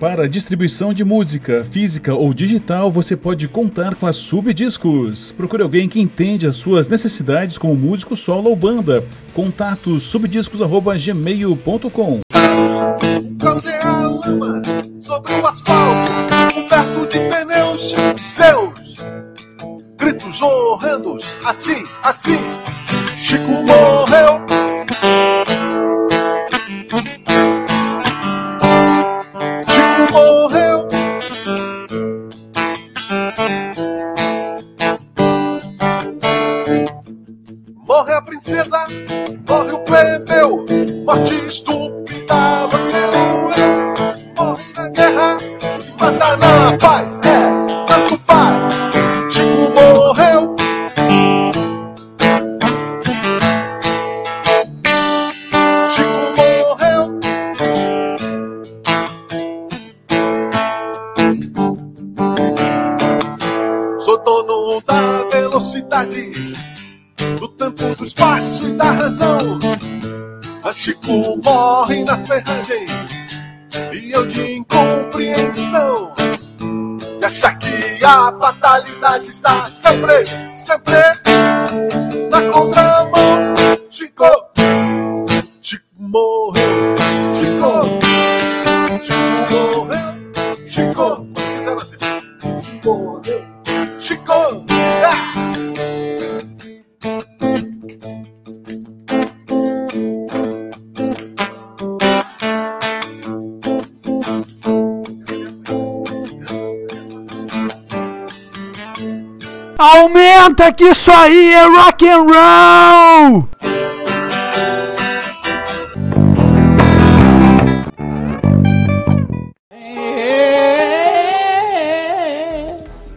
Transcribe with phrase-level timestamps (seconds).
[0.00, 5.30] Para distribuição de música, física ou digital, você pode contar com a Subdiscos.
[5.32, 9.04] Procure alguém que entende as suas necessidades como músico solo ou banda.
[9.34, 12.20] Contato subdiscos@gmail.com.
[13.38, 14.62] Causei a lama
[14.98, 16.10] sobre o asfalto,
[16.54, 18.70] coberto de pneus e seus
[19.98, 21.38] gritos horrendos.
[21.44, 22.38] Assim, assim,
[23.18, 24.59] Chico morreu.
[79.30, 79.69] Está
[110.60, 113.48] Aumenta que isso aí é rock and roll!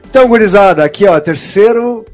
[0.09, 2.05] Então, gurizada, aqui ó, terceiro,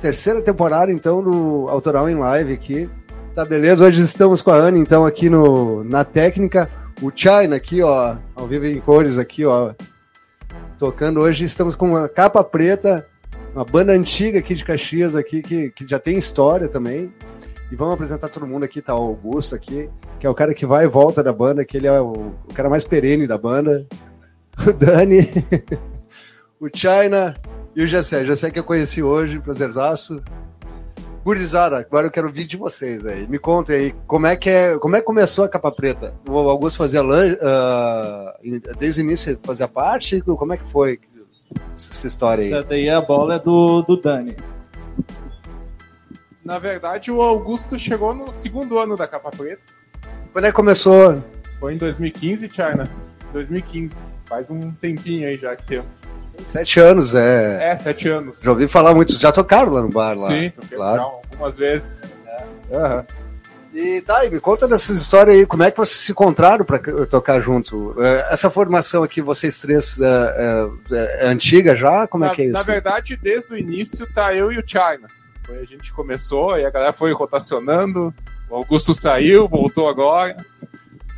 [0.00, 2.88] terceira temporada então do Autoral em Live aqui.
[3.34, 3.84] Tá beleza?
[3.84, 6.70] Hoje estamos com a Ana então aqui no na técnica,
[7.02, 9.72] o China aqui ó, ao vivo em cores aqui ó,
[10.78, 11.44] tocando hoje.
[11.44, 13.06] Estamos com uma capa preta,
[13.54, 17.12] uma banda antiga aqui de Caxias aqui que, que já tem história também.
[17.70, 20.64] E vamos apresentar todo mundo aqui, tá o Augusto aqui, que é o cara que
[20.64, 23.86] vai e volta da banda, que ele é o, o cara mais perene da banda.
[24.66, 25.20] O Dani,
[26.58, 27.36] o China
[27.76, 28.24] e o Jessé.
[28.24, 30.22] Jessé que eu conheci hoje, prazerzaço.
[31.24, 33.26] Gurizada, agora eu quero ouvir de vocês aí.
[33.28, 36.14] Me contem aí, como é que, é, como é que começou a Capa Preta?
[36.26, 37.02] O Augusto fazia
[37.42, 38.34] ah,
[38.78, 40.22] desde o início fazia parte?
[40.22, 40.98] Como é que foi
[41.74, 42.52] essa história aí?
[42.52, 44.36] Essa daí a bola é do, do Dani.
[46.44, 49.62] Na verdade, o Augusto chegou no segundo ano da Capa Preta.
[50.32, 51.22] Quando é que começou?
[51.60, 52.88] Foi em 2015, China.
[53.32, 54.12] 2015.
[54.24, 55.82] Faz um tempinho aí já que tem.
[56.46, 57.72] Sete anos, é.
[57.72, 58.40] É, sete anos.
[58.40, 60.28] Já ouvi falar muito, já tocaram lá no bar lá.
[60.28, 61.02] Sim, toquei claro.
[61.02, 62.00] algumas vezes.
[62.72, 63.04] Aham.
[63.74, 66.78] E tá, e me conta dessas histórias aí, como é que vocês se encontraram para
[67.06, 67.94] tocar junto?
[68.02, 72.06] Eh, Essa formação aqui, vocês três, é, é- é antiga já?
[72.06, 72.54] Como na, é que é isso?
[72.54, 75.06] na verdade, desde o início tá eu e o China.
[75.44, 78.12] Foi a gente começou, aí a galera foi rotacionando.
[78.50, 80.36] O Augusto saiu, voltou agora.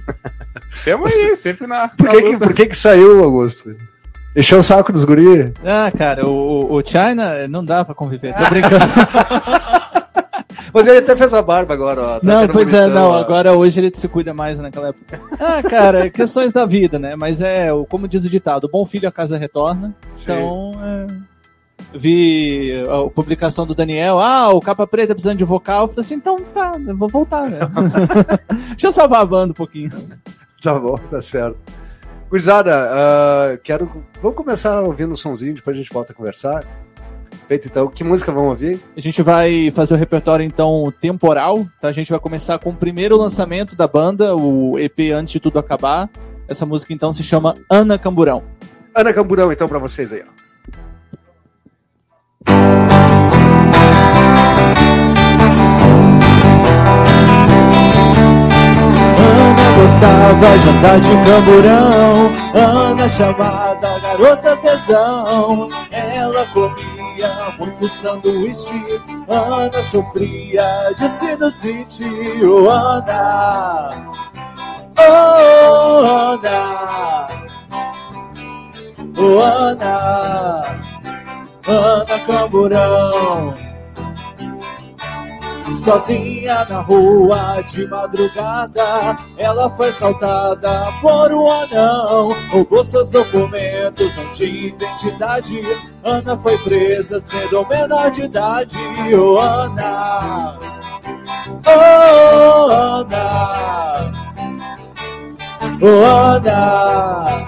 [0.84, 1.88] Temos aí, sempre na.
[1.88, 2.38] Por na que, que, luta.
[2.47, 3.75] por que que saiu, Augusto?
[4.34, 5.53] Encheu o saco dos guri?
[5.65, 8.34] Ah, cara, o, o China não dá pra conviver.
[8.34, 8.84] Tô brincando.
[10.72, 12.20] Mas ele até fez a barba agora, ó.
[12.20, 13.10] tá não, pois é, não.
[13.10, 13.19] ó.
[13.19, 15.20] Agora hoje ele se cuida mais naquela época.
[15.41, 17.16] Ah, cara, é questões da vida, né?
[17.16, 19.94] Mas é, como diz o ditado, bom filho a casa retorna.
[20.14, 20.32] Sim.
[20.32, 21.06] Então, é,
[21.94, 25.84] vi a publicação do Daniel, ah, o Capa Preta precisando de vocal.
[25.84, 27.60] Eu falei assim, então tá, vou voltar, né?
[28.70, 29.91] Deixa eu salvar a banda um pouquinho.
[30.62, 31.56] Tá bom, tá certo.
[32.28, 33.91] Gurizada, ah, quero.
[34.22, 36.64] Vamos começar ouvindo um sonzinho, depois a gente volta a conversar.
[37.50, 38.81] Feito então, que música vamos ouvir?
[38.97, 41.88] A gente vai fazer o repertório então temporal, tá?
[41.88, 45.59] A gente vai começar com o primeiro lançamento da banda, o EP Antes de Tudo
[45.59, 46.09] Acabar.
[46.49, 48.44] Essa música então se chama Ana Camburão.
[48.94, 50.41] Ana Camburão, então, pra vocês aí, ó.
[59.19, 65.69] Ana gostava de andar de camburão, Ana chamada garota tesão.
[65.91, 67.00] Ela comia
[67.58, 72.05] muito sanduíche, Ana sofria de sinusite.
[72.43, 74.12] Oh, Ana,
[74.99, 77.28] oh, Ana,
[79.17, 80.62] oh, Ana,
[81.67, 83.69] Ana Camburão.
[85.78, 92.34] Sozinha na rua de madrugada, ela foi assaltada por um anão.
[92.50, 95.62] Roubou seus documentos, não tinha identidade.
[96.05, 98.76] Ana foi presa sendo menor de idade.
[99.14, 100.58] Oh, Ana,
[101.67, 104.12] oh, Ana,
[105.81, 107.46] oh, Ana,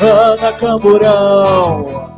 [0.00, 2.15] Ana Camburão.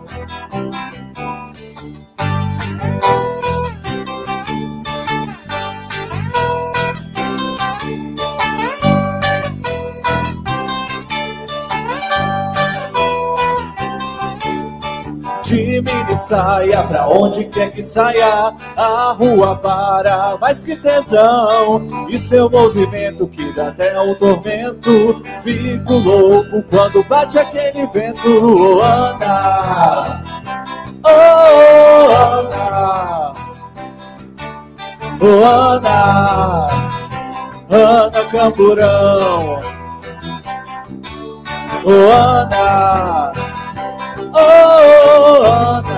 [16.18, 23.26] Saia, pra onde quer que saia, a rua para, mas que tesão, e seu movimento
[23.26, 30.22] que dá até um tormento, fico louco quando bate aquele vento, Ana,
[31.04, 33.34] oh, Ana,
[35.20, 36.68] oh, Ana,
[37.70, 39.60] Ana Camburão,
[41.84, 43.32] oh, Ana,
[44.40, 45.97] Oh, Ana,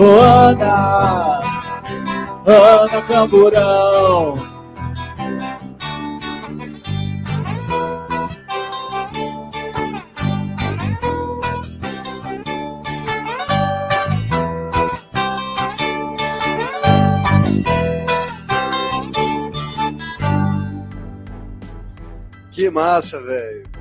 [0.00, 1.40] Ana,
[2.46, 4.38] Ana Camburão.
[22.52, 23.77] Que massa, velho.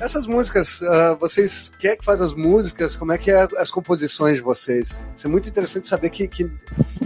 [0.00, 2.96] Essas músicas, ah, vocês, quem é que faz as músicas?
[2.96, 5.04] Como é que é as composições de vocês?
[5.14, 6.50] Isso é muito interessante saber que, que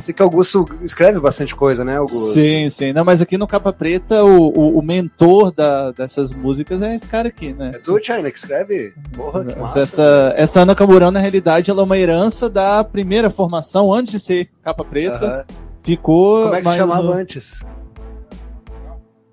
[0.05, 2.35] sei que Augusto escreve bastante coisa, né, Augusto?
[2.35, 2.93] Sim, sim.
[2.93, 7.09] Não, mas aqui no Capa Preta, o, o, o mentor da, dessas músicas é esse
[7.09, 7.73] cara aqui, né?
[7.75, 8.95] É tu, China, que escreve?
[9.17, 9.81] Porra, que massa.
[9.81, 14.21] essa, essa Ana Camburão, na realidade, ela é uma herança da primeira formação, antes de
[14.21, 15.45] ser Capa Preta.
[15.83, 16.45] Ficou.
[16.45, 17.61] Como é que se chamava o- antes?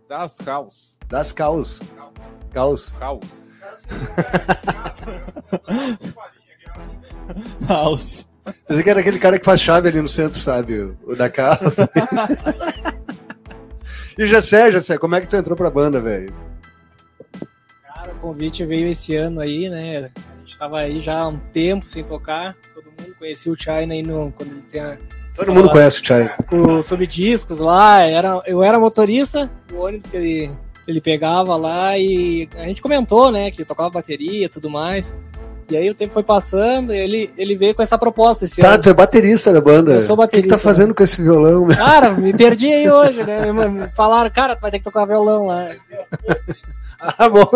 [0.09, 0.97] Das caos.
[1.07, 1.79] Das Caos.
[1.95, 2.11] Caos.
[2.53, 2.93] Caos.
[7.67, 8.27] House.
[8.67, 10.93] Pensei que era aquele cara que faz chave ali no centro, sabe?
[11.03, 11.89] O, da casa.
[14.17, 16.33] e Jessé, Jessé, como é que tu entrou pra banda, velho?
[17.85, 20.09] Cara, o convite veio esse ano aí, né?
[20.15, 22.55] A gente tava aí já há um tempo sem tocar.
[22.73, 24.97] Todo mundo conhecia o China aí no, quando ele tinha
[25.35, 26.35] Todo mundo conhece o Chai.
[26.45, 28.01] com os subdiscos lá.
[28.01, 30.51] Era, eu era motorista do ônibus que ele,
[30.91, 33.49] ele pegava lá e a gente comentou, né?
[33.51, 35.13] Que tocava bateria e tudo mais.
[35.69, 38.73] E aí o tempo foi passando e ele, ele veio com essa proposta esse Tá,
[38.73, 38.83] ano.
[38.83, 39.93] tu é baterista da banda.
[39.93, 41.65] Eu sou O que, que baterista, tá fazendo com esse violão?
[41.69, 43.51] Cara, me perdi aí hoje, né?
[43.53, 45.69] Me Falaram, cara, tu vai ter que tocar violão lá.
[47.17, 47.49] Ah, bom.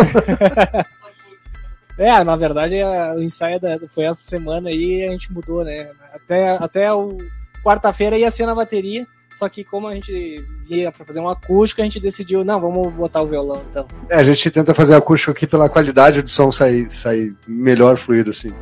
[1.97, 5.63] É, na verdade, a- o ensaio da- foi essa semana aí e a gente mudou,
[5.63, 5.87] né?
[6.13, 7.17] Até, até o
[7.63, 11.81] quarta-feira ia ser na bateria, só que como a gente ia pra fazer um acústico,
[11.81, 13.85] a gente decidiu, não, vamos botar o violão então.
[14.09, 18.29] É, a gente tenta fazer acústico aqui pela qualidade do som sair, sair melhor fluido,
[18.29, 18.53] assim.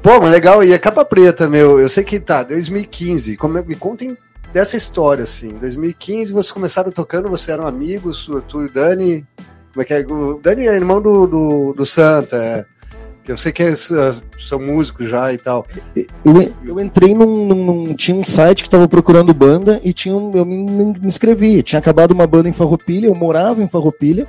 [0.00, 0.62] Pô, mas legal.
[0.62, 3.36] E a capa preta, meu, eu sei que tá, 2015.
[3.36, 4.16] Como me contem
[4.52, 5.48] dessa história, assim.
[5.58, 9.26] 2015, vocês começaram tocando, vocês eram amigos, tu e o Dani.
[9.72, 10.06] Como é que é?
[10.06, 12.64] O Dani é irmão do, do, do Santa, é.
[13.26, 15.66] Eu sei que é- são músicos já e tal.
[16.24, 20.16] Eu, eu entrei num, num- num- Tinha um site que tava procurando banda e tinha
[20.16, 21.62] um, eu me, me inscrevi.
[21.62, 24.26] Tinha acabado uma banda em Farroupilha, eu morava em Farroupilha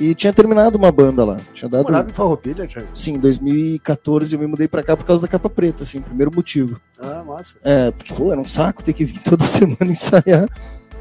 [0.00, 1.36] e tinha terminado uma banda lá.
[1.52, 1.84] Tinha dado.
[1.84, 2.88] Morava em Farroupilha, Thiago?
[2.94, 6.30] Sim, em 2014 eu me mudei pra cá por causa da capa preta, assim, primeiro
[6.34, 6.80] motivo.
[6.98, 7.56] Ah, massa.
[7.62, 10.48] É, porque, pô, era um saco ter que vir toda semana ensaiar.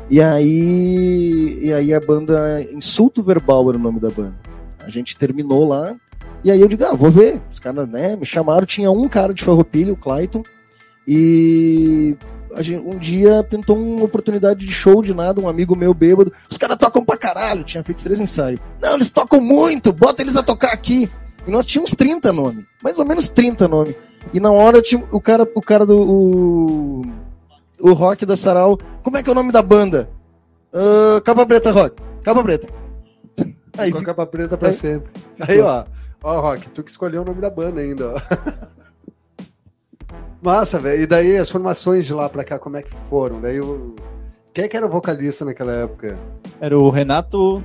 [0.09, 4.33] E aí, e aí a banda Insulto Verbal era o nome da banda.
[4.83, 5.95] A gente terminou lá.
[6.43, 7.41] E aí eu digo, ah, vou ver.
[7.51, 10.43] Os caras, né, me chamaram, tinha um cara de Farroupilha, o Clayton.
[11.07, 12.15] E
[12.59, 16.31] gente- um dia pintou uma oportunidade de show de nada, um amigo meu bêbado.
[16.49, 18.59] Os caras tocam pra caralho, tinha feito três ensaios.
[18.81, 21.09] Não, eles tocam muito, bota eles a tocar aqui.
[21.47, 23.95] E nós tínhamos 30 nomes, mais ou menos 30 nomes.
[24.33, 25.99] E na hora tinha o cara, o cara do.
[25.99, 27.01] O,
[27.79, 28.77] o rock da Sarau.
[29.01, 30.07] Como é que é o nome da banda?
[30.71, 31.95] Ah, Capa Preta Rock.
[32.23, 32.67] Capa Preta.
[33.77, 35.09] Aí Com a capa preta pra Aí- sempre.
[35.39, 35.83] Aí, ó.
[36.23, 38.21] Ó, Rock, tu que escolheu o nome da banda ainda, ó.
[40.41, 41.03] Massa, velho.
[41.03, 43.41] E daí as formações de lá pra cá, como é que foram?
[43.41, 43.95] Daí o...
[44.53, 46.17] Quem é que era o vocalista naquela época?
[46.59, 47.63] Era o Renato.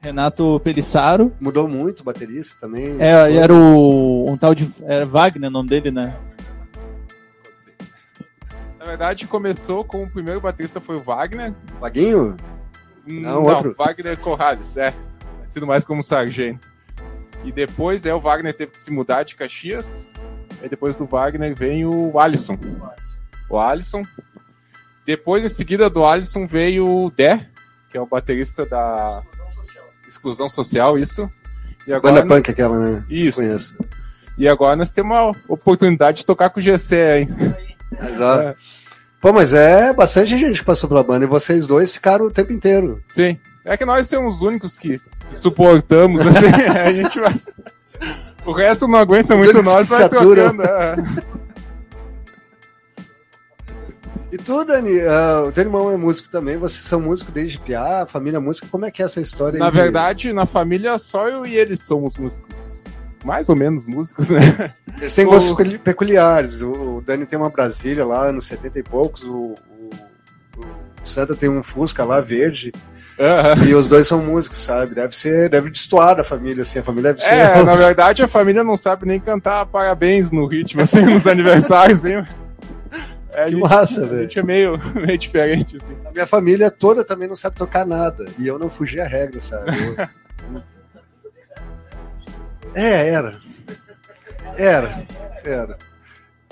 [0.00, 1.32] Renato Pelissaro.
[1.40, 2.96] Mudou muito o baterista também?
[3.00, 4.30] É, era o.
[4.30, 4.72] Um tal de.
[4.82, 6.16] Era Wagner o nome dele, né?
[8.78, 11.52] Na verdade, começou com o primeiro baterista foi o Wagner.
[11.80, 12.36] Vaguinho?
[13.08, 13.74] Hum, Não, outro.
[13.76, 14.94] Wagner Corrales, é.
[15.44, 16.77] Sido mais como sargento.
[17.48, 20.12] E depois é o Wagner teve que se mudar de Caxias.
[20.62, 22.58] E depois do Wagner vem o Alisson.
[23.48, 24.02] o Alisson.
[25.06, 27.48] Depois, em seguida do Alisson, veio o Dé,
[27.90, 29.22] que é o baterista da
[30.06, 31.30] Exclusão Social, isso.
[31.86, 33.02] E Banda punk aquela, né?
[33.08, 33.40] Isso.
[33.40, 33.78] Conheço.
[34.36, 37.28] E agora nós temos a oportunidade de tocar com o GC, hein?
[38.12, 38.58] Exato.
[39.22, 42.52] Pô, mas é bastante gente que passou pela banda e vocês dois ficaram o tempo
[42.52, 43.00] inteiro.
[43.06, 43.38] Sim.
[43.70, 46.46] É que nós somos os únicos que suportamos, assim,
[46.86, 47.34] a gente vai...
[48.46, 50.62] O resto não aguenta muito únicos nós, vai trocando.
[50.62, 50.96] é.
[54.30, 58.06] E tu, Dani, ah, o teu irmão é músico também, vocês são músicos desde piá,
[58.06, 59.60] família música, como é que é essa história aí?
[59.60, 62.84] Na de- verdade, na família, só eu e ele somos músicos.
[63.24, 64.40] Mais ou menos músicos, né?
[64.98, 66.62] Eles têm o- gostos peculi- peculiares.
[66.62, 69.90] O, Dani tem uma Brasília lá, anos 70 e poucos, o, o,
[70.62, 72.70] o Santa tem um Fusca lá, verde,
[73.18, 73.64] Aham.
[73.64, 74.94] e os dois são músicos, sabe?
[74.94, 77.34] Deve ser, deve destoar da família, assim, a família deve ser...
[77.34, 82.04] É, na verdade, a família não sabe nem cantar parabéns no ritmo, assim, nos aniversários,
[82.04, 82.38] mas-
[83.34, 84.22] É, a Que gente, massa, a velho.
[84.22, 85.96] gente é meio, meio diferente, assim.
[86.06, 88.24] A minha família toda também não sabe tocar nada.
[88.38, 89.70] E eu não fugi a regra, sabe?
[89.70, 90.62] Eu-
[92.74, 93.32] É, era.
[94.56, 95.02] Era.
[95.44, 95.78] Era.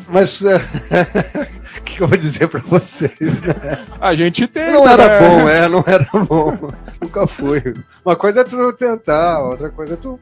[0.08, 3.42] Mas é, o que, que eu vou dizer pra vocês?
[3.42, 3.54] né?
[4.00, 4.72] A gente tem.
[4.72, 5.28] Não era né?
[5.28, 6.70] bom, é, não era bom.
[7.02, 7.62] Nunca fui.
[8.04, 10.18] Uma coisa é tu tentar, outra coisa é tu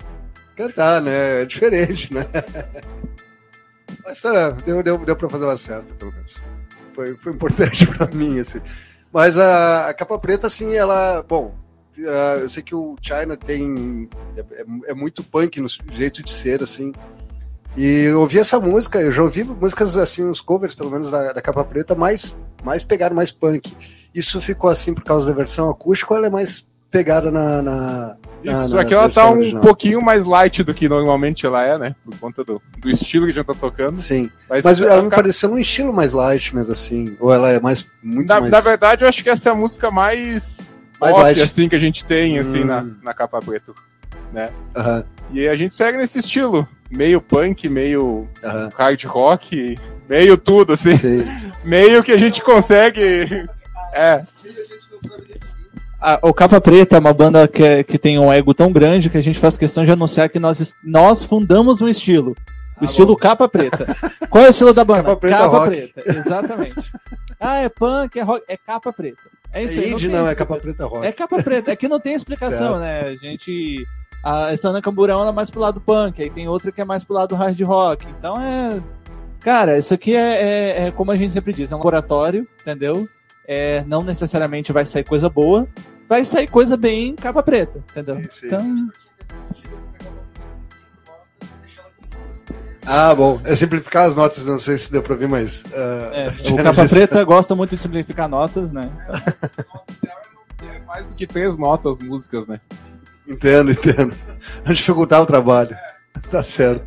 [0.57, 1.43] cantar, né?
[1.43, 2.25] É diferente, né?
[4.05, 6.43] Mas tá, deu, deu, deu pra fazer umas festas, pelo menos.
[6.95, 8.61] Foi, foi importante pra mim, assim.
[9.13, 11.23] Mas a, a capa preta, assim, ela.
[11.29, 11.55] Bom,
[11.97, 14.09] eu sei que o China tem.
[14.37, 16.93] É, é- é muito punk no jeito de ser, assim.
[17.77, 21.33] E eu ouvi essa música, eu já ouvi músicas assim, os covers, pelo menos, da,
[21.33, 23.73] da capa preta, mais, mais pegada, mais punk.
[24.15, 27.61] Isso ficou assim por causa da versão acústica ou ela é mais pegada na.
[27.61, 29.63] na Isso, na- na aqui ela tá um original?
[29.63, 31.97] pouquinho mais light do que normalmente ela é, né?
[32.05, 33.99] Por conta do, do estilo que a gente tá tocando.
[33.99, 34.31] Sim.
[34.49, 37.17] Mas, Mas ela me pareceu um estilo mais light, mas assim.
[37.19, 37.85] Ou ela é mais.
[38.01, 38.53] Muito na, mais.
[38.53, 41.41] na verdade, eu acho que essa é a música mais, Mais pop, light.
[41.43, 42.67] assim, que a gente tem, assim, Hum.
[42.67, 43.73] na, na capa preta.
[44.33, 44.49] Né?
[44.77, 46.69] Aham, E a gente segue nesse estilo.
[46.91, 48.69] Meio punk, meio aham.
[48.77, 49.77] hard rock,
[50.09, 50.97] meio tudo, assim.
[50.97, 51.25] Sim.
[51.65, 53.47] Meio que a gente consegue.
[53.95, 54.23] É,
[56.01, 59.09] A- o Capa Preta é uma banda que, é- que tem um ego tão grande
[59.09, 62.37] que a gente faz questão de anunciar que nós, nós fundamos um estilo.
[62.81, 63.87] O estilo Capa Preta.
[64.29, 65.05] Qual é o estilo da banda?
[65.05, 65.69] Capa Preta rock.
[65.71, 66.93] Preta, exatamente.
[67.41, 69.23] ah, é punk, é rock, é Capa Preta.
[69.51, 69.93] É É isso aí.
[69.93, 71.07] indie, tem não, é capa preta rock.
[71.07, 73.03] É Capa Preta, é que não tem explicação, né?
[73.03, 73.83] A gente.
[74.25, 76.85] A, essa Ana Camburão ela é mais pro lado punk, aí tem outra que é
[76.85, 78.07] mais pro lado hard rock.
[78.19, 78.81] Então é.
[79.41, 83.07] Cara, isso aqui é, é- é como a gente sempre diz, é um laboratório, entendeu?
[83.47, 85.69] É, não necessariamente vai sair coisa boa,
[86.09, 88.17] vai sair coisa bem capa preta, entendeu?
[88.17, 88.47] Sim, sim.
[88.47, 88.89] Então,
[92.87, 93.41] Ah, bom.
[93.45, 95.65] É simplificar as notas, não sei se deu pra ouvir, mas.
[95.75, 96.95] ah, é, o capa disse.
[96.95, 98.91] preta gosta muito de simplificar notas, né?
[100.63, 102.61] é mais do que três notas músicas, né?
[103.27, 104.15] Entendo, entendo.
[104.65, 105.77] A dificultar o trabalho.
[106.31, 106.85] Tá certo.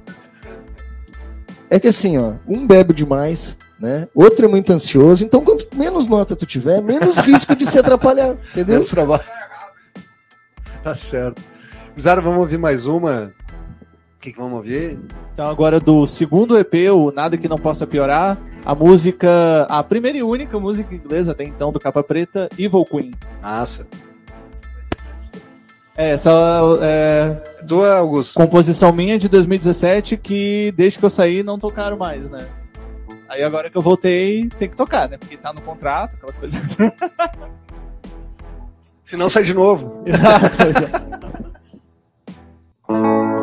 [1.70, 4.08] É que assim, ó, um bebe demais, né?
[4.14, 5.26] Outro é muito ansioso.
[5.26, 8.76] Então, quanto menos nota tu tiver, menos risco de se atrapalhar, entendeu?
[8.76, 9.24] Menos trabalho.
[10.84, 11.42] Tá certo.
[12.00, 13.34] Zara, vamos ouvir mais uma.
[14.16, 14.98] O que, que vamos ouvir?
[15.34, 20.18] Então agora do segundo EP, o Nada Que Não Possa Piorar, a música, a primeira
[20.18, 23.14] e única música inglesa até então do Capa Preta, Evil Queen.
[23.42, 23.88] Massa.
[25.98, 26.32] É, essa
[26.80, 28.36] é, Do Augusto.
[28.36, 32.48] composição minha de 2017 que desde que eu saí não tocaram mais, né?
[33.28, 35.18] Aí agora que eu voltei, tem que tocar, né?
[35.18, 36.58] Porque tá no contrato, aquela coisa.
[39.04, 40.04] Se não, sai de novo.
[40.06, 40.58] Exato.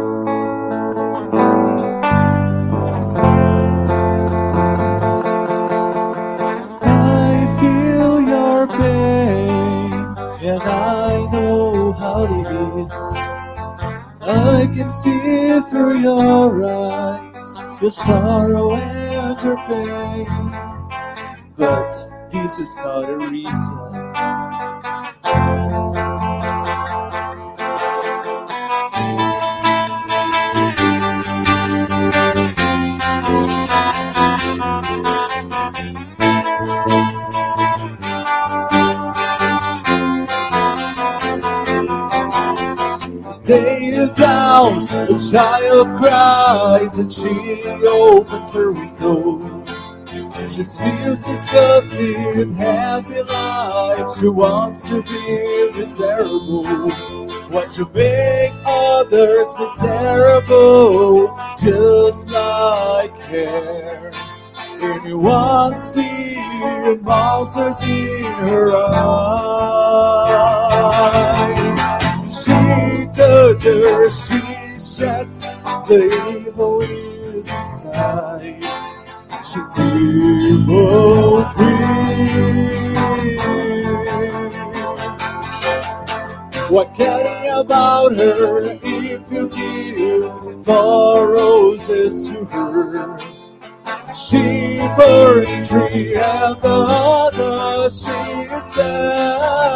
[14.26, 20.26] I can see through your eyes, your sorrow and your pain.
[21.58, 21.92] But
[22.30, 24.04] this is not a reason.
[43.44, 43.73] Day
[44.10, 49.64] a child cries and she opens her window.
[50.48, 54.10] She feels disgusted, happy life.
[54.18, 56.62] She wants to be miserable.
[57.50, 64.12] Want to make others miserable, just like her.
[64.80, 66.36] Anyone see
[67.00, 69.44] monsters in her eyes?
[73.14, 74.40] Touches, she
[74.80, 75.54] sheds
[75.86, 76.02] the
[76.34, 78.58] evil inside.
[79.38, 82.94] She's evil queen.
[86.68, 93.43] What caring about her if you give the roses to her?
[94.14, 99.74] She burning tree and the other she stabs.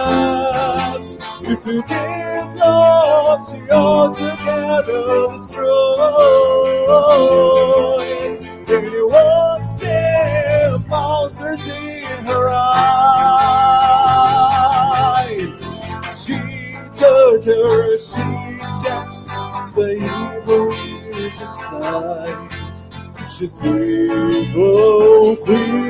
[1.41, 5.59] If you give love, she altogether destroys.
[8.69, 12.89] Anyone see monsters in her eyes?
[16.13, 16.39] She
[16.95, 18.23] tortures, she
[18.83, 19.29] sheds
[19.75, 20.73] the evil
[21.17, 22.68] is inside.
[23.29, 25.89] She's evil queen.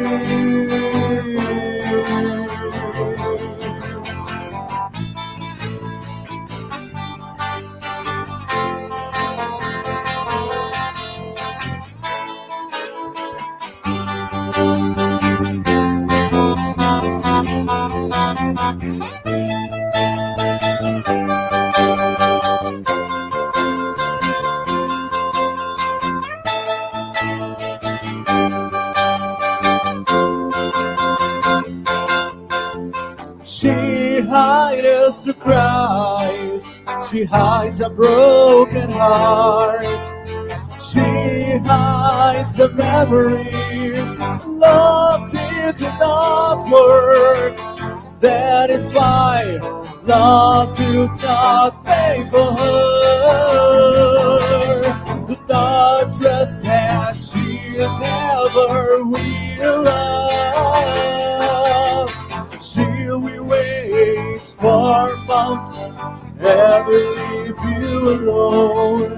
[35.29, 40.07] The cries, she hides a broken heart.
[40.81, 43.53] She hides a memory,
[44.47, 47.59] love did not work.
[48.21, 49.59] That is why
[50.03, 53.59] love does not pay for her.
[55.29, 60.18] The darkness has she never will
[66.41, 69.11] and will leave you alone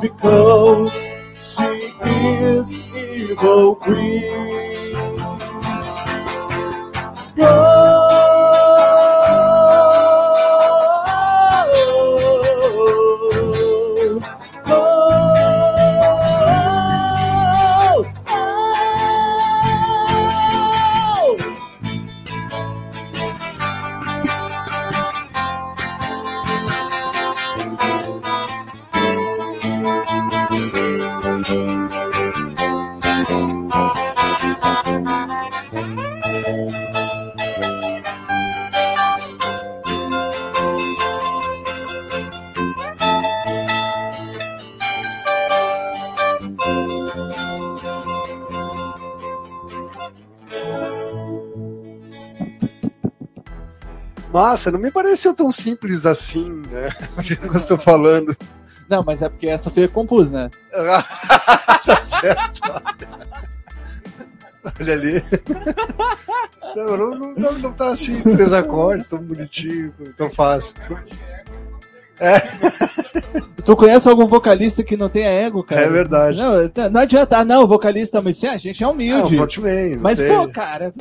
[0.00, 5.22] because she is evil queen.
[54.32, 56.90] Massa, não me pareceu tão simples assim, né?
[57.16, 58.36] O que eu estou falando.
[58.88, 60.50] Não, mas é porque essa foi que compus, né?
[60.72, 62.60] tá certo.
[64.80, 65.22] Olha ali.
[66.76, 70.74] Não, não, não, não, não tá assim, três acordes, tão bonitinho, tão fácil.
[73.64, 75.82] Tu conhece algum vocalista que não tenha ego, cara?
[75.82, 76.38] É verdade.
[76.38, 77.38] Não, não adianta.
[77.38, 79.36] Ah, não, o vocalista mas sim, a gente é humilde.
[79.36, 80.28] Não, Frontman, não mas, sei.
[80.28, 80.92] pô, cara,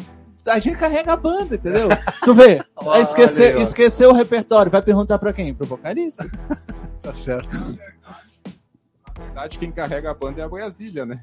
[0.46, 1.90] a gente carrega a banda, entendeu?
[2.24, 5.54] tu vê, Olha esquecer, aí, esquecer o repertório, vai perguntar pra quem?
[5.54, 6.26] Pro vocalista?
[7.02, 7.50] Tá certo.
[9.18, 11.20] Na verdade, quem carrega a banda é a Brasília, né?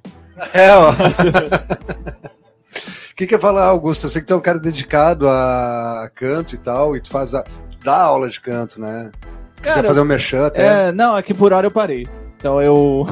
[0.53, 0.91] É, ó.
[0.91, 0.95] O
[3.15, 4.07] que, que eu ia falar, Augusto?
[4.07, 7.33] Eu sei que tu é um cara dedicado a canto e tal, e tu faz
[7.33, 7.45] a...
[7.85, 9.13] dá aula de canto, né?
[9.59, 10.89] Quiser Cara, fazer um merchan até.
[10.89, 12.09] É, não, aqui por hora eu parei.
[12.37, 13.07] Então eu.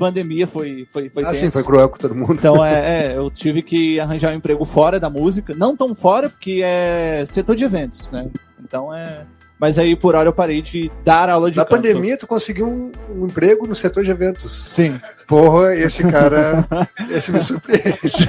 [0.00, 2.32] Pandemia foi, foi, foi ah, sim, foi cruel com todo mundo.
[2.32, 6.28] Então é, é, eu tive que arranjar um emprego fora da música, não tão fora,
[6.30, 8.28] porque é setor de eventos, né?
[8.64, 9.24] Então é.
[9.58, 11.76] Mas aí por hora eu parei de dar aula de Na canto.
[11.76, 14.50] pandemia, tu conseguiu um, um emprego no setor de eventos.
[14.50, 14.98] Sim.
[15.28, 16.66] Porra, esse cara.
[17.10, 18.26] esse me surpreende.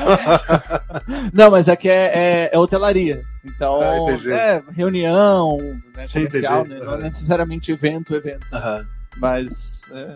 [1.34, 3.22] Não, mas aqui é, é, é hotelaria.
[3.46, 3.96] Então, Ah,
[4.36, 5.58] é reunião,
[5.96, 6.98] né, Sim, comercial, né, não Aham.
[7.04, 8.46] necessariamente evento, evento.
[8.54, 8.86] Aham.
[9.18, 10.16] Mas é,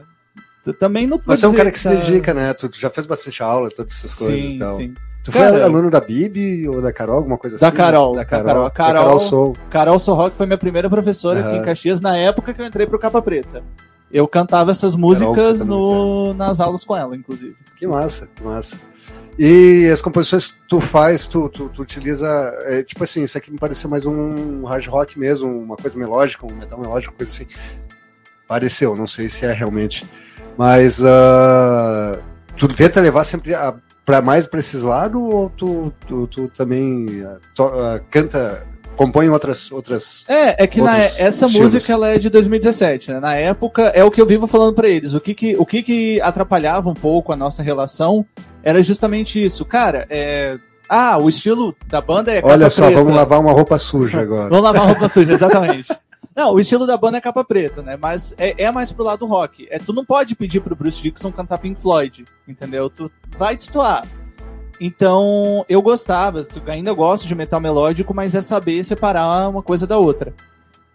[0.73, 2.53] também não Mas você é um cara que se tá- dedica, né?
[2.53, 4.77] Tu, tu já fez bastante aula, todas essas coisas Sim, e tal.
[4.77, 4.93] sim.
[5.23, 7.77] Tu Cara, foi aluno da Bibi ou da Carol, alguma coisa Da assim?
[7.77, 8.45] Carol, Da da Carol.
[8.45, 8.63] Carol.
[8.65, 9.57] Da Carol- Carol Soul.
[9.71, 11.57] Carol Sorrock foi minha primeira professora aqui Aham.
[11.57, 13.63] em Caxias, na época que eu entrei pro Capa Preta.
[14.11, 17.55] Eu cantava essas músicas canta no, nas aulas com ela, inclusive.
[17.75, 18.77] Que massa, que massa.
[19.37, 22.27] E as composições que tu faz, tu, tu, tu utiliza.
[22.65, 26.45] é, tipo assim, isso aqui me pareceu mais um hard rock mesmo, uma coisa melódica,
[26.45, 27.47] um metal melódico, coisa assim.
[28.47, 30.05] Pareceu, não sei se é realmente.
[30.57, 32.17] Mas ah,
[32.57, 33.73] tu tenta levar sempre a,
[34.05, 38.63] pra mais pra esses lados ou tu, tu, tu também ah, to- ah, canta,
[38.95, 39.71] compõe outras.
[39.71, 40.23] outras...
[40.27, 41.73] É, é que na, Outros essa estilos.
[41.73, 43.19] música ela é de 2017, né?
[43.19, 45.13] Na época, é o que eu vivo falando pra eles.
[45.13, 48.25] O que que, o que que atrapalhava um pouco a nossa relação
[48.63, 49.65] era justamente isso.
[49.65, 50.57] Cara, é...
[50.87, 53.01] Ah, o estilo da banda é Olha só, preta.
[53.01, 54.49] vamos lavar uma roupa suja agora.
[54.49, 55.91] Vamos lavar roupa suja, exatamente.
[56.35, 57.97] Não, o estilo da banda é capa preta, né?
[57.99, 59.67] Mas é, é mais pro lado rock.
[59.69, 62.89] É, tu não pode pedir pro Bruce Dixon cantar Pink Floyd, entendeu?
[62.89, 64.05] Tu vai destoar.
[64.79, 69.97] Então, eu gostava, ainda gosto de metal melódico, mas é saber separar uma coisa da
[69.97, 70.33] outra.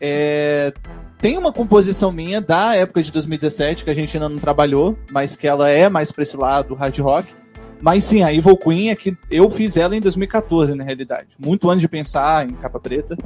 [0.00, 0.72] É,
[1.18, 5.36] tem uma composição minha da época de 2017 que a gente ainda não trabalhou, mas
[5.36, 7.34] que ela é mais pra esse lado hard rock.
[7.80, 11.28] Mas sim, a Evil Queen é que eu fiz ela em 2014, na realidade.
[11.38, 13.16] Muito antes de pensar em capa preta.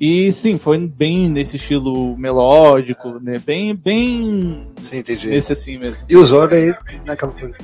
[0.00, 3.40] E sim, foi bem nesse estilo melódico, né?
[3.44, 5.26] Bem, bem Sim, entendi.
[5.26, 6.06] nesse assim mesmo.
[6.08, 6.72] E o Zorro aí
[7.04, 7.56] naquela coisa.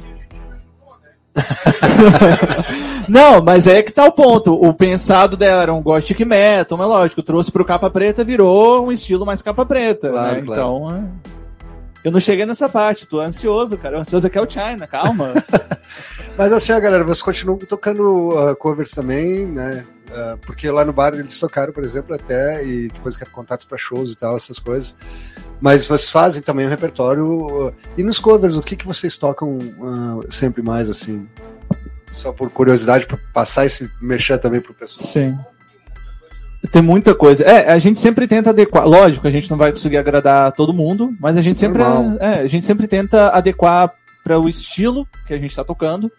[3.08, 4.52] Não, mas é que tá o ponto.
[4.52, 7.22] O pensado dela era um gothic metal, melódico.
[7.22, 10.10] Trouxe pro capa preta, virou um estilo mais capa preta.
[10.10, 10.42] Claro, né?
[10.42, 10.60] claro.
[10.60, 11.04] Então, é.
[12.08, 13.06] eu não cheguei nessa parte.
[13.06, 13.98] Tô ansioso, cara.
[13.98, 15.34] O ansioso aqui é o China, calma.
[16.36, 19.84] Mas assim, ó, galera, vocês continuam tocando uh, covers também, né?
[20.10, 23.78] Uh, porque lá no bar eles tocaram, por exemplo, até, e depois quero contato para
[23.78, 24.96] shows e tal, essas coisas.
[25.60, 27.26] Mas vocês fazem também um repertório.
[27.68, 31.26] uh, e nos covers, o que, que vocês tocam uh, sempre mais, assim?
[32.12, 35.04] Só por curiosidade, para passar esse mexer também pro pessoal.
[35.04, 35.36] Sim.
[36.70, 37.44] Tem muita coisa.
[37.44, 38.86] É, a gente sempre tenta adequar.
[38.86, 42.16] Lógico, a gente não vai conseguir agradar todo mundo, mas a gente sempre, Normal.
[42.20, 46.10] é, a gente sempre tenta adequar para o estilo que a gente está tocando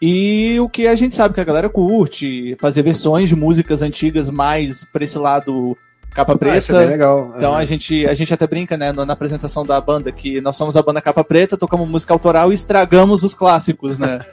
[0.00, 4.28] e o que a gente sabe que a galera curte, fazer versões de músicas antigas
[4.30, 5.76] mais para esse lado
[6.14, 6.92] capa Ah, isso é bem preta.
[6.92, 7.34] legal.
[7.36, 7.56] Então Uhum.
[7.58, 10.76] a gente, a gente até brinca, né, na na apresentação da banda, que nós somos
[10.76, 14.20] a banda capa preta, tocamos música autoral e estragamos os clássicos, né?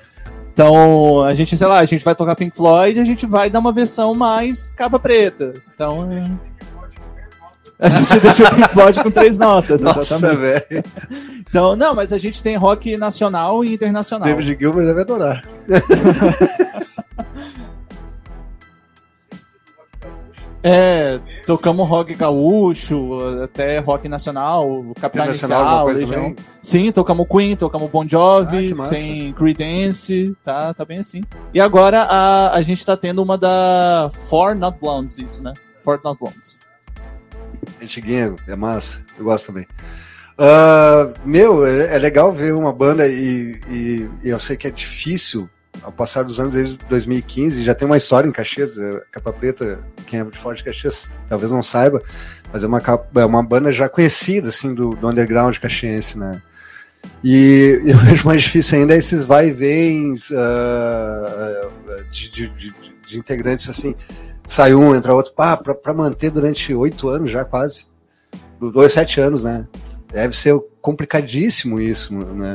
[0.54, 3.58] Então, a gente, sei lá, a gente vai tocar Pink Floyd, a gente vai dar
[3.58, 5.52] uma versão mais capa preta.
[5.74, 6.24] Então, é...
[7.80, 10.40] a gente deixou o Pink Floyd com três notas, Nossa, exatamente.
[10.70, 10.84] velho.
[11.40, 14.28] Então, não, mas a gente tem rock nacional e internacional.
[14.28, 15.42] David Gilbert deve adorar.
[20.66, 24.64] É, tocamos rock gaúcho, até rock nacional,
[25.00, 26.36] Capital Internacional, Inicial, Legião.
[26.62, 28.96] Sim, tocamos Queen, tocamos Bon Ah, Jovi, massa.
[28.96, 31.22] tem Creedence, tá, tá bem assim.
[31.54, 35.52] E agora a, a gente tá tendo uma da Four Not Blondes, isso, né?
[35.84, 36.62] Four Not Blondes.
[37.82, 39.02] Antiguinha, é massa.
[39.18, 39.68] Eu gosto também.
[40.38, 44.72] Ah, meu, é, é legal ver uma banda e, e- e eu sei que é
[44.72, 45.48] difícil
[45.82, 49.80] ao passar dos anos, desde 2015, já tem uma história em Caxias, é, Capa Preta,
[50.08, 52.02] quem é de fora de Caxias talvez não saiba,
[52.54, 52.82] mas é uma,
[53.16, 56.42] é uma banda já conhecida, assim, do, do underground caxiense, né?
[57.24, 61.70] E eu vejo mais difícil ainda esses vai e vens ah,
[62.12, 62.76] de, de- de-
[63.08, 63.96] de integrantes, assim,
[64.54, 67.88] sai um, entra outro, pá, pra, pra manter durante oito anos já quase,
[68.60, 69.66] dois, sete anos, né?
[70.12, 72.54] Deve ser complicadíssimo isso, né?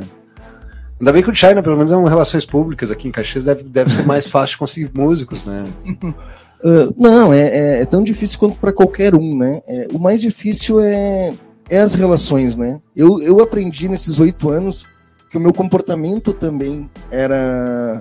[1.00, 3.64] Ainda bem que o China, pelo menos, é um relações públicas aqui em Caxias, deve,
[3.64, 5.64] deve ser mais fácil de conseguir músicos, né?
[6.60, 9.62] Ah, não, é, é- é tão difícil quanto para qualquer um, né?
[9.68, 11.32] É, o mais difícil é,
[11.70, 12.80] é as relações, né?
[12.96, 14.84] Eu, eu aprendi nesses oito anos
[15.30, 18.00] que o meu comportamento também era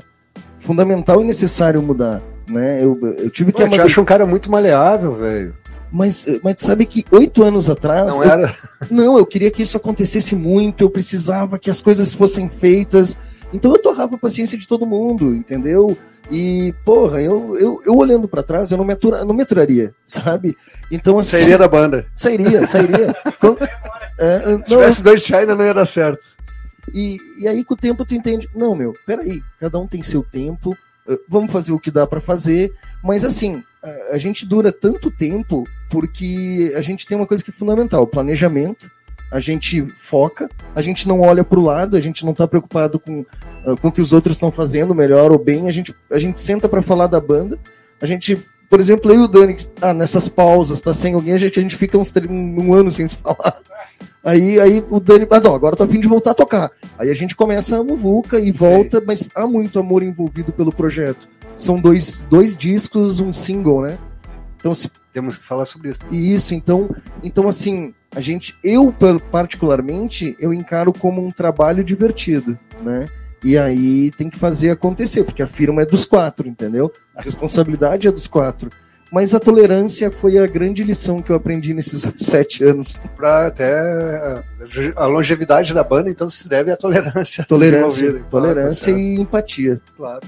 [0.60, 2.83] fundamental e necessário mudar, né?
[2.83, 5.53] Eu, eu tive que amade- acho um cara muito maleável, velho.
[5.91, 8.55] mas, mas sabe que oito anos atrás Não eu- era.
[8.91, 13.17] não, eu queria que isso acontecesse muito, eu precisava que as coisas fossem feitas.
[13.53, 15.97] Então eu torrava a paciência de todo mundo, entendeu?
[16.29, 19.93] E, porra, eu, eu, eu olhando pra trás, eu não me, atura, não me aturaria,
[20.05, 20.57] sabe?
[20.91, 21.31] Então, assim.
[21.31, 22.05] Sairia da banda.
[22.13, 23.15] Sairia, sairia.
[23.39, 23.60] Quando-
[24.19, 26.25] é, Se não, tivesse dois China, não ia dar certo.
[26.93, 30.21] e, e aí com o tempo tu entende, não, meu, peraí, cada um tem seu
[30.23, 30.77] tempo, eh,
[31.28, 35.65] vamos fazer o que dá pra fazer, mas assim, a, a gente dura tanto tempo
[35.89, 38.89] porque a gente tem uma coisa que é fundamental, o planejamento,
[39.32, 43.26] a gente foca, a gente não olha pro lado, a gente não tá preocupado com,
[43.65, 46.39] ah, com o que os outros estão fazendo, melhor ou bem, a gente, a gente
[46.39, 47.60] senta pra falar da banda,
[48.02, 48.38] a gente,
[48.70, 51.60] por exemplo, eu e o Dani, que tá nessas pausas, tá sem alguém, a gente,
[51.60, 53.60] a gente fica uns um ano sem se falar.
[54.27, 56.69] Aí, aí o Dani, ah não, agora tá a fim de voltar a tocar.
[56.99, 61.29] Aí a gente começa a muvuca e volta, mas há muito amor envolvido pelo projeto.
[61.55, 63.97] São dois, dois discos, um single, né?
[64.59, 66.01] Então, se Temos que falar sobre isso.
[66.11, 71.81] e Isso, então, então assim, a gente, eu par- particularmente, eu encaro como um trabalho
[71.81, 73.05] divertido, né?
[73.41, 76.91] E aí tem que fazer acontecer, porque a firma é dos quatro, entendeu?
[77.15, 78.69] A responsabilidade é dos quatro.
[79.12, 83.00] Mas a tolerância foi a grande lição que eu aprendi nesses sete anos.
[83.15, 84.43] Pra até
[84.96, 87.46] a longevidade da banda, então se deve à tolerância.
[87.48, 89.82] Tolerância, tolerância Ah, tá e empatia.
[89.96, 90.28] claro.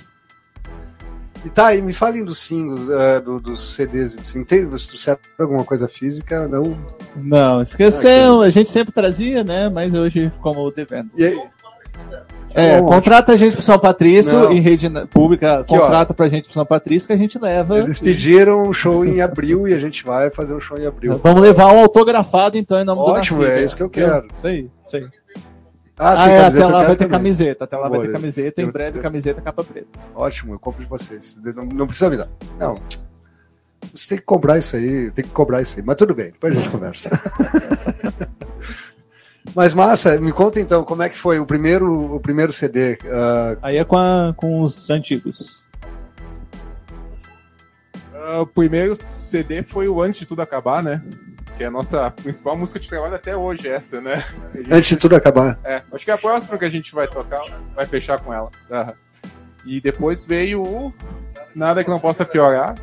[1.45, 4.17] E tá, e me falem dos singles, eh, do- dos CDs.
[4.19, 6.47] Assim, tem, vocês trouxeram alguma coisa física?
[6.49, 6.77] Não.
[7.15, 8.41] Não, esqueceu.
[8.41, 9.69] A gente sempre trazia, né?
[9.69, 11.09] Mas hoje ficou devendo.
[11.17, 11.39] E aí?
[12.51, 14.51] É, contrata a gente pro São Patrício Não.
[14.51, 15.79] em rede pública, Aqui, ó.
[15.81, 17.77] contrata pra gente pro São Patrício que a gente leva.
[17.77, 21.19] Eles pediram um show em abril e a gente vai fazer um show em abril.
[21.23, 23.59] Vamos levar um autografado então em nome Ótimo, do Nacido.
[23.61, 24.27] é isso que eu quero.
[24.33, 25.07] Isso aí, isso aí.
[26.01, 27.11] Ah, Ah, sim, é, camiseta até lá vai ter também.
[27.19, 29.87] camiseta, até lá vai ter Boa, camiseta, em eu- breve eu- camiseta capa preta.
[30.15, 31.37] Ótimo, eu compro de vocês.
[31.55, 32.29] Não, não precisa me dar.
[32.57, 32.79] Não.
[33.93, 35.85] Você tem que cobrar isso aí, tem que cobrar isso aí.
[35.85, 37.09] Mas tudo bem, depois a gente conversa.
[39.55, 42.97] Mas massa, me conta então, como é que foi o primeiro, o primeiro CD?
[43.11, 45.65] ah, Aí é com, a- com os antigos.
[48.13, 51.01] Ah, o primeiro CD foi o Antes de Tudo Acabar, né?
[51.57, 54.23] Que é a nossa principal música de trabalho até hoje, essa, né?
[54.53, 55.57] A gente- antes de tudo acabar.
[55.63, 57.41] É, acho que é a próxima que a gente vai tocar,
[57.75, 58.49] vai fechar com ela.
[58.71, 58.93] Aham.
[59.65, 60.93] E depois veio o
[61.55, 62.75] Nada que não possa piorar.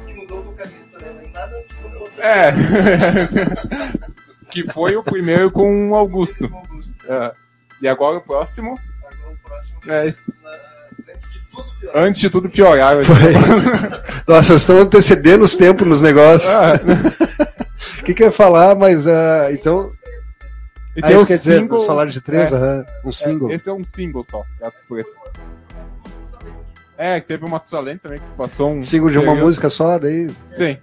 [2.18, 2.52] É.
[4.50, 6.50] que foi o primeiro com o Augusto.
[7.08, 7.32] É.
[7.82, 8.78] E agora o próximo.
[9.88, 10.32] É isso.
[11.94, 12.96] Antes de tudo piorar.
[14.26, 16.50] Nossa, vocês estão antecedendo os tempos nos negócios.
[16.50, 16.72] Ah,
[18.00, 19.88] O que, que eu ia falar, mas ah, então.
[20.96, 23.50] e Ah, isso o quer dizer, single- os salários de três, é, aham, um single.
[23.50, 25.14] É, esse é um single só, Gatos Pretos.
[26.98, 28.80] É, teve o Matusalém também, que passou um.
[28.82, 30.28] Single de uma período- música só, daí.
[30.48, 30.78] Sim.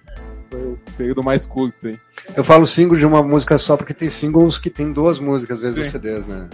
[0.54, 1.98] Foi o período mais curto aí.
[2.38, 5.64] Eu falo single de uma música só porque tem singles que tem duas músicas, às
[5.64, 5.92] vezes, nos Sim.
[5.94, 6.48] CDs, né?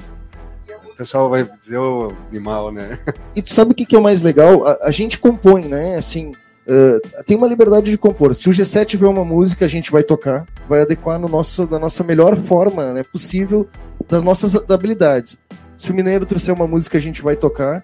[0.85, 2.97] O pessoal vai dizer o animal, né?
[3.35, 4.65] E tu sabe o que, que é o mais legal?
[4.65, 5.97] A, a gente compõe, né?
[5.97, 6.31] Assim,
[6.65, 8.33] eh, tem uma liberdade de compor.
[8.33, 11.77] Se o G7 tiver uma música, a gente vai tocar, vai adequar no nosso, da
[11.77, 13.67] nossa melhor forma né, possível,
[14.07, 15.39] das nossas habilidades.
[15.77, 17.83] Se o Mineiro trouxer uma música, a gente vai tocar.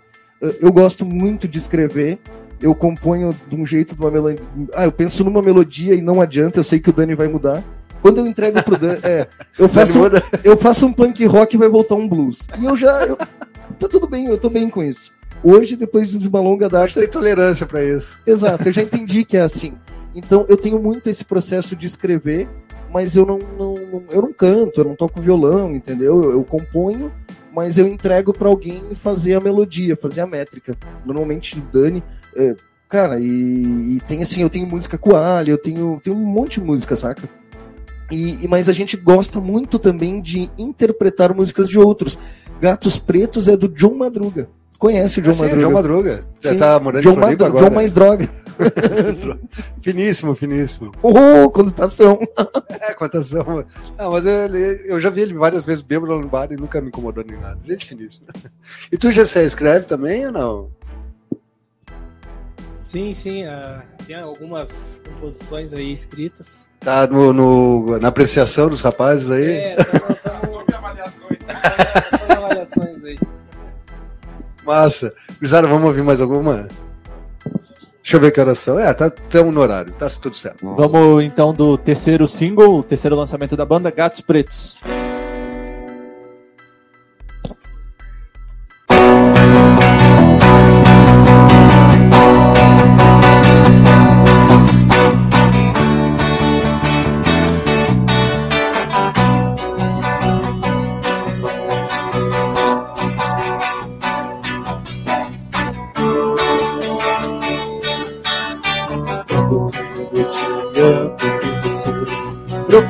[0.61, 2.19] Eu gosto muito de escrever.
[2.61, 4.43] Eu componho de um jeito, de uma melodia.
[4.73, 7.63] Ah, eu penso numa melodia e não adianta, eu sei que o Dani vai mudar.
[8.01, 10.23] Quando eu entrego pro Dani, é, eu faço, muda.
[10.43, 12.47] eu faço um punk rock e vai voltar um blues.
[12.59, 13.05] E eu já.
[13.05, 15.11] eu- tá tudo bem, eu tô bem com isso.
[15.43, 18.19] Hoje, depois de uma longa data, Tem tolerância pra isso.
[18.25, 19.73] Exato, eu já entendi que é assim.
[20.15, 22.47] Então eu tenho muito esse processo de escrever,
[22.91, 26.23] mas eu não, não- não- eu não canto, eu não toco violão, entendeu?
[26.23, 27.11] Eu, eu componho,
[27.53, 30.75] mas eu entrego pra alguém fazer a melodia, fazer a métrica.
[31.05, 32.01] Normalmente o Dani,
[32.35, 32.55] é,
[32.89, 35.11] cara, e, e tem assim, eu tenho música com
[35.47, 37.27] eu tenho, tenho um monte de música, saca?
[38.11, 42.19] E, e- mas a gente gosta muito também de interpretar músicas de outros.
[42.61, 44.47] Gatos Pretos é do John Madruga.
[44.77, 45.61] Conhece o John Sim, Madruga?
[45.61, 46.23] João Madruga.
[46.39, 46.57] Você Sim.
[46.57, 47.65] tá morando John, em Madruga, agora?
[47.69, 48.29] John mais droga.
[49.81, 50.91] Finíssimo, finíssimo.
[51.01, 52.19] Oh, conotação.
[52.87, 53.65] É, quantação.
[53.97, 56.89] Não, mas ele- eu já vi ele várias vezes bêbado no bar e nunca me
[56.89, 57.57] incomodou nem nada.
[57.65, 58.27] Gente finíssima.
[58.91, 60.67] E tu, GC, escreve também ou não?
[62.95, 63.43] Sim, sim.
[63.43, 66.65] ah, tem algumas composições aí escritas.
[66.79, 69.51] Tá no, no- na apreciação dos rapazes aí?
[69.51, 69.75] É,
[70.49, 71.39] Sobre avaliações.
[72.31, 73.19] avaliações aí.
[74.65, 75.13] Massa.
[75.33, 76.69] Gurizada, vamos ouvir mais alguma?
[78.01, 78.79] Deixa eu ver que horas são.
[78.79, 80.65] É, tá tamo no horário, tá tudo certo.
[80.77, 84.79] Vamos então do terceiro single, o terceiro lançamento da banda, Gatos Pretos.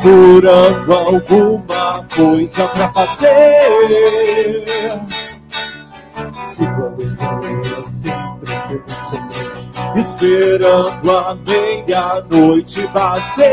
[0.05, 3.31] Procurando alguma coisa pra fazer.
[6.97, 13.43] Luz da lua sempre sombras, esperando a meia-noite bater.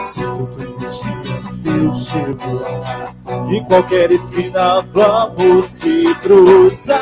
[0.00, 3.14] Se tudo energia, eu chego lá.
[3.48, 6.96] Em qualquer esquina vamos se cruzar.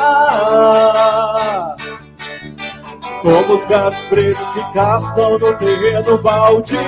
[3.25, 6.79] Como os gatos pretos que caçam no terreno baldio.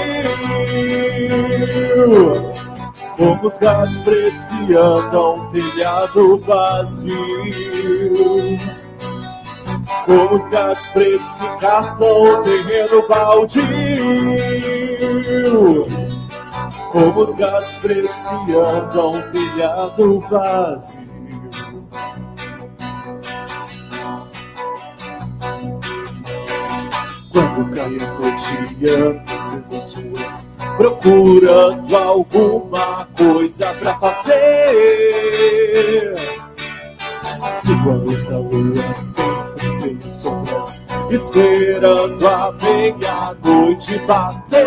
[3.16, 7.16] Como os gatos pretos que andam telhado vazio.
[10.04, 13.64] Como os gatos pretos que caçam o terreno baldio.
[16.92, 21.05] Como os gatos pretos que andam telhado vazio.
[27.64, 29.22] Noite ando
[29.68, 34.36] pelas ruas procurando alguma coisa pra fazer.
[37.52, 44.66] Sigo a luz da lua sempre em sombras, esperando a meia-noite bater.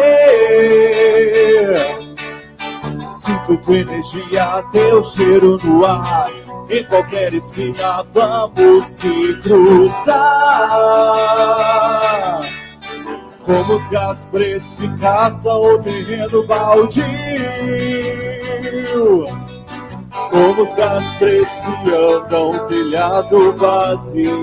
[3.11, 6.31] Sinto tua energia, teu cheiro no ar.
[6.69, 10.19] Em qualquer esquina vamos se cruzar.
[13.49, 17.03] Como os gatos pretos que caçam o terreno baldio.
[20.29, 24.37] Como os gatos pretos que andam telhado vazio.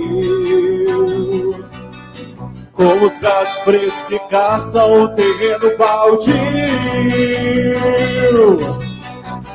[2.72, 6.34] Como os gatos pretos que caçam o terreno baldio.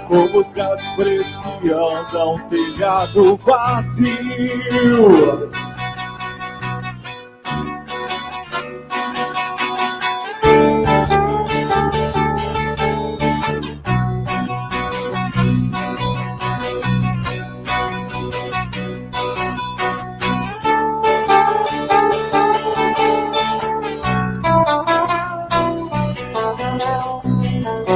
[0.07, 5.51] Como os gatos pretos que andam telhado vazio.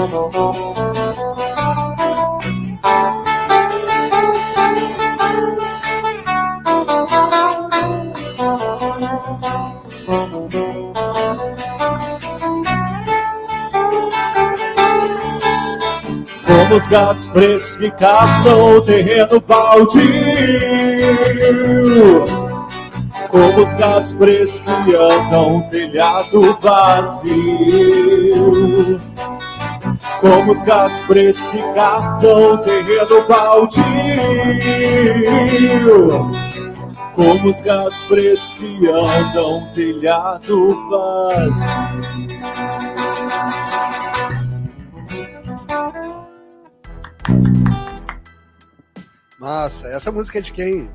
[0.05, 0.21] Como
[16.75, 20.03] os gatos pretos que caçam o terreno baldio.
[23.29, 27.35] Como os gatos pretos que andam telhado vazio.
[30.25, 33.85] Como os gatos pretos que caçam o terreno baldio.
[37.13, 42.25] Como os gatos pretos que andam telhado vazio.
[49.39, 50.89] Massa, essa música é de quem?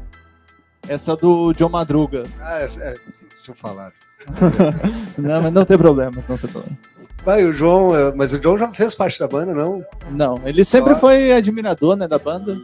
[0.88, 2.24] Essa do John Madruga.
[2.40, 2.94] Ah, é, é,
[3.36, 3.92] se eu falar.
[5.16, 6.76] não, mas não tem problema, não tem problema.
[7.24, 9.84] Vai, o João, é, mas o João já fez parte da banda, não?
[10.10, 12.58] Não, ele sempre Só- foi admirador, né, da banda.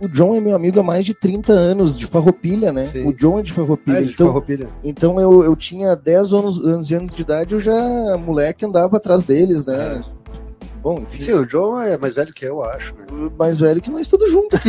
[0.00, 2.84] O John é meu amigo há mais de 30 anos, de Farroupilha, né?
[2.84, 3.06] Sim.
[3.06, 3.98] O John é de Farroupilha.
[3.98, 4.68] É, de então, Farroupilha.
[4.84, 7.72] então eu, eu tinha 10 anos, 11 anos de idade, eu já,
[8.16, 10.00] moleque, andava atrás deles, né?
[10.80, 12.94] Bom, enfim, Sim, o João é mais velho que eu, acho.
[12.94, 13.06] Né?
[13.36, 14.60] mais velho que nós todos juntos.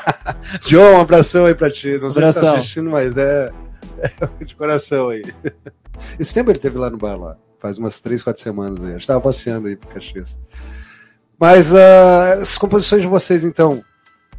[0.66, 1.98] João, um abração aí pra ti.
[2.00, 2.56] Não sei se tá Abração.
[2.56, 3.50] assistindo, mas é,
[4.40, 5.22] é de coração aí.
[6.18, 7.36] Esse tempo ele teve lá no bar lá.
[7.60, 8.90] Faz umas três, quatro semanas aí.
[8.90, 10.38] A gente tava passeando aí pro Caxias.
[11.38, 13.82] Mas ah, as composições de vocês, então,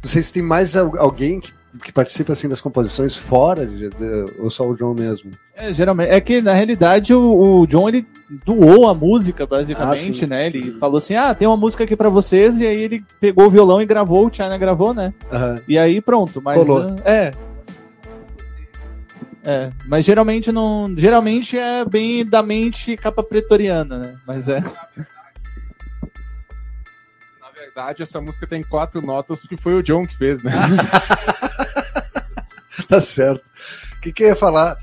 [0.02, 1.52] vocês têm mais al- alguém que,
[1.84, 5.30] que participa assim das composições fora de, de- ou só o João mesmo?
[5.56, 6.10] É, geralmente.
[6.10, 8.06] É que, na realidade, o, o John, ele
[8.44, 10.26] doou a música, Ah, basicamente, sim.
[10.26, 10.46] né?
[10.46, 13.50] Ele falou assim, ah, tem uma música aqui pra vocês, e aí ele pegou o
[13.50, 15.12] violão e gravou, o China gravou, né?
[15.32, 15.60] Aham.
[15.68, 16.66] E aí pronto, mas...
[16.68, 17.30] Ah, É.
[19.46, 20.92] É, mas geralmente não...
[20.96, 24.16] Geralmente é bem da mente capa pretoriana, né?
[24.26, 24.60] Mas é...
[27.40, 30.52] Na verdade, essa música tem quatro notas porque foi o John que fez, né?
[32.88, 33.44] Tá certo.
[33.96, 34.76] O que, que eu ia falar?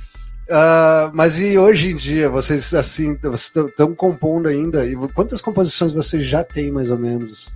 [0.49, 4.85] Ah, mas e hoje em dia, vocês assim estão compondo ainda?
[4.85, 7.53] E quantas composições vocês já têm, mais ou menos?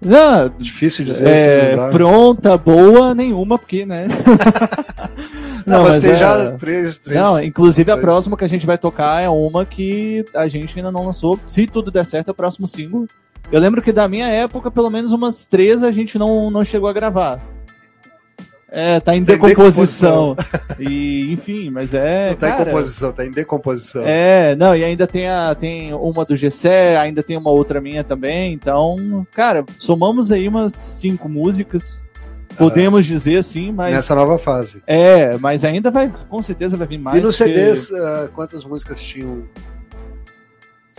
[0.00, 4.06] Não, Difícil dizer é, assim, pronta, boa, nenhuma, porque, né?
[5.66, 7.20] Não, mas, tem é- já três, três.
[7.20, 8.04] Não, inclusive a três.
[8.04, 11.38] próxima que a gente vai tocar é uma que a gente ainda não lançou.
[11.46, 13.06] Se tudo der certo, é o próximo single.
[13.52, 16.88] Eu lembro que da minha época, pelo menos umas três a gente não, não chegou
[16.88, 17.38] a gravar.
[18.70, 20.36] É, tá em Tá em decomposição.
[20.78, 22.30] e, enfim, mas é.
[22.30, 24.02] Não tá cara, em composição, tá em decomposição.
[24.04, 28.04] É, não, e ainda tem, a, tem uma do Gessé, ainda tem uma outra minha
[28.04, 28.52] também.
[28.52, 32.04] Então, cara, somamos aí umas cinco músicas.
[32.58, 33.94] Podemos dizer assim, mas.
[33.94, 34.82] Nessa nova fase.
[34.86, 37.16] É, mas ainda vai, com certeza vai vir mais.
[37.16, 39.44] e nos porque- CDs, ah, quantas músicas tinham?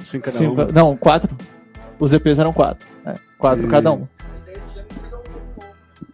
[0.06, 0.66] Cinco cada Cinco- uma.
[0.72, 1.30] Não, quatro.
[2.00, 2.88] Os EPs eram quatro.
[3.06, 4.08] É, quatro E- cada um.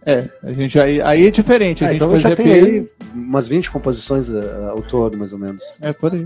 [0.06, 1.84] É, a gente aí, aí é diferente.
[1.84, 5.38] A Ah, gente então já tem aí umas 20 composições ah, ao todo, mais ou
[5.38, 5.62] menos.
[5.82, 6.24] É por aí.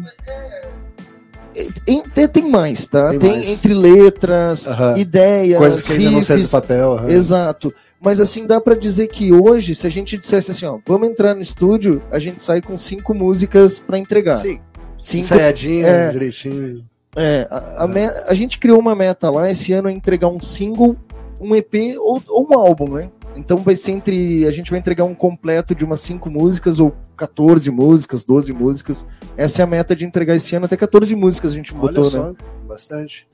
[1.86, 3.10] Em- tem, tem mais, tá?
[3.10, 3.48] Tem Tem, mais.
[3.48, 4.96] entre letras, Aham.
[4.98, 6.50] ideias, Coisas que ainda não saíram do riffs.
[6.52, 6.92] papel.
[6.94, 7.10] aham.
[7.10, 7.74] Exato.
[8.02, 11.34] Mas assim, dá pra dizer que hoje, se a gente dissesse assim, ó, vamos entrar
[11.34, 14.36] no estúdio, a gente sai com cinco músicas pra entregar.
[14.36, 14.60] Sim,
[14.98, 16.10] Cinco, ensaiadinha, é.
[16.12, 16.82] direitinho.
[17.16, 20.40] é, a, a me- a gente criou uma meta lá esse ano é entregar um
[20.40, 20.96] single,
[21.40, 23.08] um EP ou, ou um álbum, né?
[23.40, 24.46] Então vai ser entre.
[24.46, 29.06] A gente vai entregar um completo de umas cinco músicas, ou 14 músicas, 12 músicas.
[29.36, 32.04] Essa é a meta de entregar esse ano, até 14 músicas a gente Olha botou,
[32.04, 32.34] só, né?
[32.68, 33.26] bastante.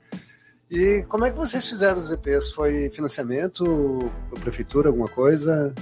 [0.71, 2.51] E como é que vocês fizeram os EPs?
[2.51, 4.09] Foi financiamento,
[4.41, 5.73] prefeitura, alguma coisa?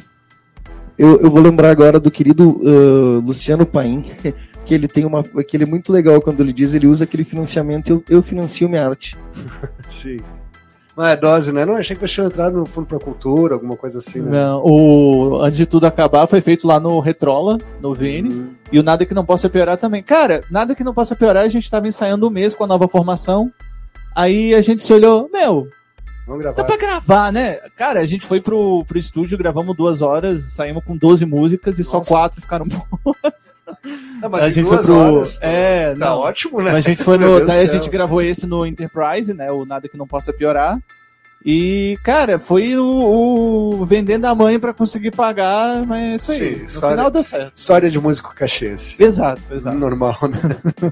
[0.98, 4.06] Eu, eu vou lembrar agora do querido ah, Luciano Paim,
[4.66, 5.24] que ele tem uma.
[5.24, 8.70] que ele é muito legal quando ele diz, ele usa aquele financiamento, eu, eu financio
[8.70, 9.18] minha arte.
[9.90, 10.20] Sim.
[10.96, 11.66] Mas é dose, né?
[11.66, 14.44] Não, achei que vocês tinham entrado no Fundo pra Cultura, alguma coisa assim, né?
[14.44, 18.30] Não, o, antes de tudo acabar, foi feito lá no Retrola, no Vini.
[18.30, 18.50] Uhum.
[18.72, 20.02] E o Nada Que Não Possa Piorar também.
[20.02, 22.88] Cara, Nada Que Não Possa Piorar, a gente tava ensaiando um mês com a nova
[22.88, 23.52] formação.
[24.16, 25.68] Aí a gente se olhou, meu,
[26.26, 26.58] Vamos gravar.
[26.58, 27.60] dá pra gravar, né?
[27.76, 31.84] Cara, a gente foi pro, pro estúdio, gravamos duas horas, saímos com 12 músicas e
[31.84, 32.10] só Nossa.
[32.10, 32.66] quatro ficaram
[33.04, 33.54] boas.
[34.24, 34.96] Ah, mas a gente foi duas pro.
[34.96, 36.18] horas, é, Tá não.
[36.18, 36.72] ótimo, né?
[36.72, 37.46] A gente foi no.
[37.46, 39.52] Daí a gente gravou esse no Enterprise, né?
[39.52, 40.80] O Nada Que Não Possa Piorar.
[41.48, 42.84] E, cara, foi o,
[43.80, 46.38] o vendendo a mãe pra conseguir pagar, mas é isso aí.
[46.56, 47.56] Sim, no história- final deu certo.
[47.56, 48.96] História de músico cachês.
[49.00, 49.78] Exato, exato.
[49.78, 50.92] Normal, né?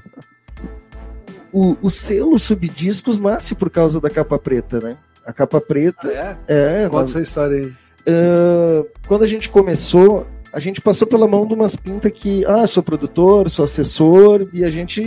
[1.52, 4.96] O, o selo Subdiscos nasce por causa da capa preta, né?
[5.26, 6.08] A capa preta.
[6.08, 6.36] é?
[6.46, 7.72] É, Conta nós- essa história aí.
[8.06, 12.66] Ah, quando a gente começou, a gente passou pela mão de umas pintas que, ah,
[12.66, 15.00] sou produtor, sou assessor, e a gente.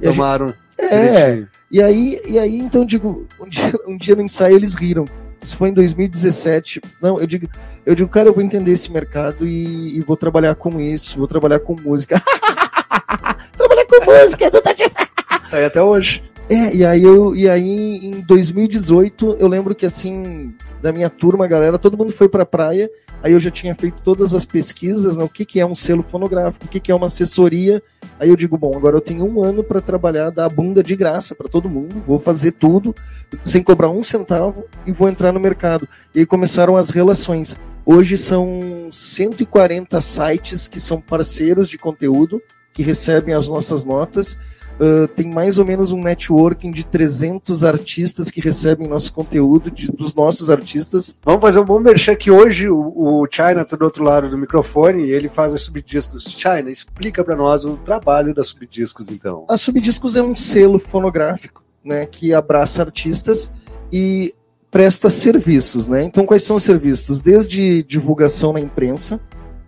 [0.00, 0.52] e a gente- Tomaram.
[0.78, 4.74] é, e aí, e aí, então, eu digo, um dia, um dia no ensaio eles
[4.74, 5.04] riram.
[5.40, 6.80] Isso foi em 2017.
[7.00, 7.48] Não, eu digo,
[7.84, 11.26] eu digo, cara, eu vou entender esse mercado e, e vou trabalhar com isso, vou
[11.26, 12.20] trabalhar com música.
[13.56, 16.22] trabalhar com música, tu tá de- Tá aí até hoje.
[16.48, 21.46] É, e aí eu e aí em 2018 eu lembro que assim da minha turma,
[21.46, 22.90] galera, todo mundo foi pra praia.
[23.22, 26.02] Aí eu já tinha feito todas as pesquisas, né, o que, que é um selo
[26.02, 27.80] fonográfico, o que, que é uma assessoria.
[28.18, 30.96] Aí eu digo, bom, agora eu tenho um ano para trabalhar, dar a bunda de
[30.96, 32.92] graça para todo mundo, vou fazer tudo
[33.44, 35.88] sem cobrar um centavo e vou entrar no mercado.
[36.12, 37.56] E aí começaram as relações.
[37.86, 42.42] Hoje são 140 sites que são parceiros de conteúdo,
[42.74, 44.36] que recebem as nossas notas.
[44.80, 49.92] Uh, tem mais ou menos um networking de 300 artistas que recebem nosso conteúdo, de-
[49.92, 51.16] dos nossos artistas.
[51.24, 54.36] Vamos fazer um bom merchan que hoje o, o China tá do outro lado do
[54.36, 56.24] microfone e ele faz as subdiscos.
[56.24, 59.44] China, explica pra nós o trabalho da subdiscos, então.
[59.48, 63.52] A Subdiscos é um selo fonográfico, né, que abraça artistas
[63.92, 64.34] e
[64.70, 66.02] presta serviços, né?
[66.02, 67.20] Então quais são os serviços?
[67.20, 69.20] Desde divulgação na imprensa,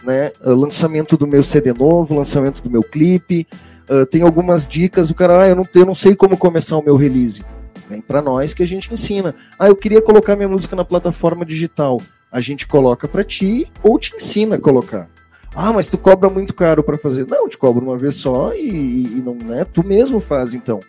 [0.03, 3.47] né, uh, lançamento do meu CD novo, lançamento do meu clipe,
[3.89, 6.85] uh, tem algumas dicas, o cara, ah, eu não, eu não sei como começar o
[6.85, 7.45] meu release.
[7.89, 9.35] Vem para nós que a gente ensina.
[9.59, 12.01] Ah, eu queria colocar minha música na plataforma digital.
[12.33, 15.09] A gente coloca para ti ou te ensina a colocar.
[15.55, 17.27] Ah, mas tu cobra muito caro para fazer.
[17.29, 19.65] Não, te cobro uma vez só e, e não, né?
[19.65, 20.81] Tu mesmo faz então.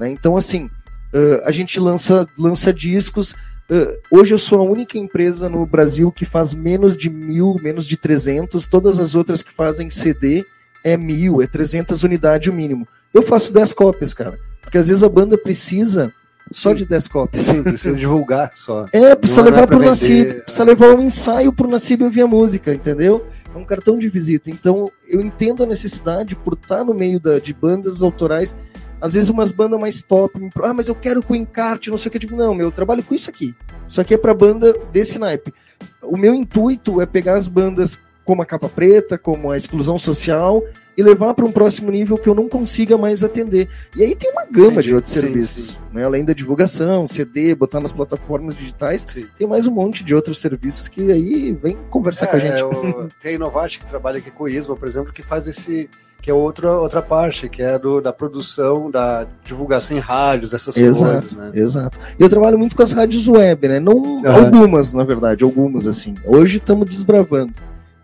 [0.00, 0.10] Né?
[0.10, 3.32] Então assim, uh, a gente lança lança discos.
[3.70, 7.86] Uh, hoje eu sou a única empresa no Brasil que faz menos de mil, menos
[7.86, 8.66] de 300.
[8.66, 10.44] Todas as outras que fazem CD
[10.92, 12.86] é mil, é 300 unidades o mínimo.
[13.12, 14.38] Eu faço 10 cópias, cara.
[14.60, 16.12] Porque às vezes a banda precisa
[16.50, 17.44] só de 10 cópias.
[17.44, 18.86] Sim, precisa divulgar só.
[18.92, 20.34] É, precisa Não é levar pra pro é.
[20.40, 23.26] precisa levar um ensaio pro Nassib ouvir a música, entendeu?
[23.54, 24.50] É um cartão de visita.
[24.50, 28.54] Então, eu entendo a necessidade por estar no meio da, de bandas autorais.
[29.00, 32.08] Às vezes umas bandas mais top, me ah, mas eu quero com encarte, não sei
[32.08, 32.16] o que.
[32.16, 33.54] Eu digo, não, meu, eu trabalho com isso aqui.
[33.88, 35.54] Isso aqui é pra banda desse naipe.
[36.02, 40.62] O meu intuito é pegar as bandas como a Capa Preta, como a Exclusão Social,
[40.94, 43.70] e levar para um próximo nível que eu não consiga mais atender.
[43.96, 44.88] E aí tem uma gama Entendi.
[44.88, 45.66] de outros Sim, serviços.
[45.68, 45.76] sim.
[45.94, 46.04] Né?
[46.04, 49.02] Além da divulgação, CD, botar nas plataformas digitais,
[49.38, 52.58] tem mais um monte de outros serviços que aí vem conversar com a gente.
[52.58, 55.46] É, o- tem a Inovate que trabalha aqui com o ISMA, por exemplo, que faz
[55.46, 55.88] esse.
[56.20, 60.74] que é outra, outra parte, que é do, da produção, da divulgação em rádios, essas
[60.74, 61.50] coisas, Exato, né?
[61.54, 61.98] exato.
[62.18, 63.80] E eu trabalho muito com as rádios web, né?
[63.80, 64.44] Não Aham.
[64.44, 66.14] algumas, na verdade, algumas assim.
[66.26, 67.54] Hoje estamos desbravando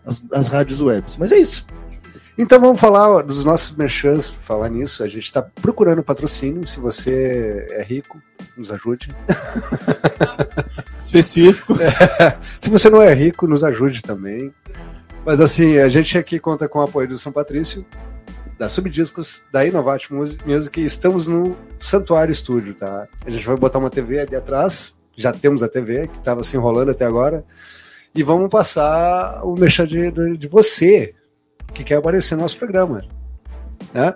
[0.06, 1.66] as, as rádios webs, mas é isso.
[2.36, 5.04] Então vamos falar dos nossos merchants, falar nisso.
[5.04, 6.66] A gente está procurando patrocínio.
[6.66, 8.20] Se você é rico,
[8.56, 9.08] nos ajude.
[10.98, 11.74] Específico.
[12.60, 14.52] Se você não é rico, nos ajude também.
[15.24, 17.84] Mas assim, a gente aqui conta com o apoio do São Patrício,
[18.58, 23.06] da Subdiscos, da Inovate Mus- Music e estamos no Santuário Estúdio, tá?
[23.24, 26.56] A gente vai botar uma TV ali atrás, já temos a TV, que estava se
[26.56, 27.44] enrolando até agora,
[28.14, 31.14] e vamos passar o merchan de, de, de você,
[31.72, 33.04] que quer aparecer no nosso programa.
[33.92, 34.14] Né?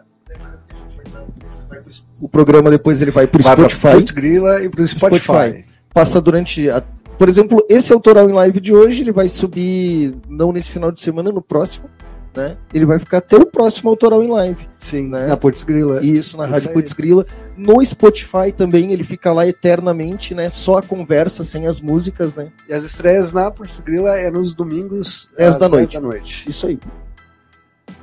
[2.20, 3.92] O programa depois ele vai Vai pra Spotify.
[3.96, 5.64] Putz Grila e pro Spotify.
[5.92, 6.68] Passa durante.
[6.70, 6.82] a-
[7.16, 11.00] Por exemplo, esse autoral em live de hoje, ele vai subir não nesse final de
[11.00, 11.88] semana, no próximo.
[12.36, 12.56] Né?
[12.72, 14.68] Ele vai ficar até o próximo autoral em live.
[14.78, 15.26] Sim, né?
[15.26, 16.04] na Putz Grila.
[16.04, 16.74] Isso, na Isso Rádio aí.
[16.74, 17.26] Putz Grila.
[17.58, 20.48] No Spotify também, ele fica lá eternamente, né?
[20.48, 22.52] Só a conversa, sem as músicas, né?
[22.68, 25.94] E as estreias na Putz Grila é nos domingos 10 às da 10 noite.
[25.94, 26.44] da noite.
[26.48, 26.78] Isso aí.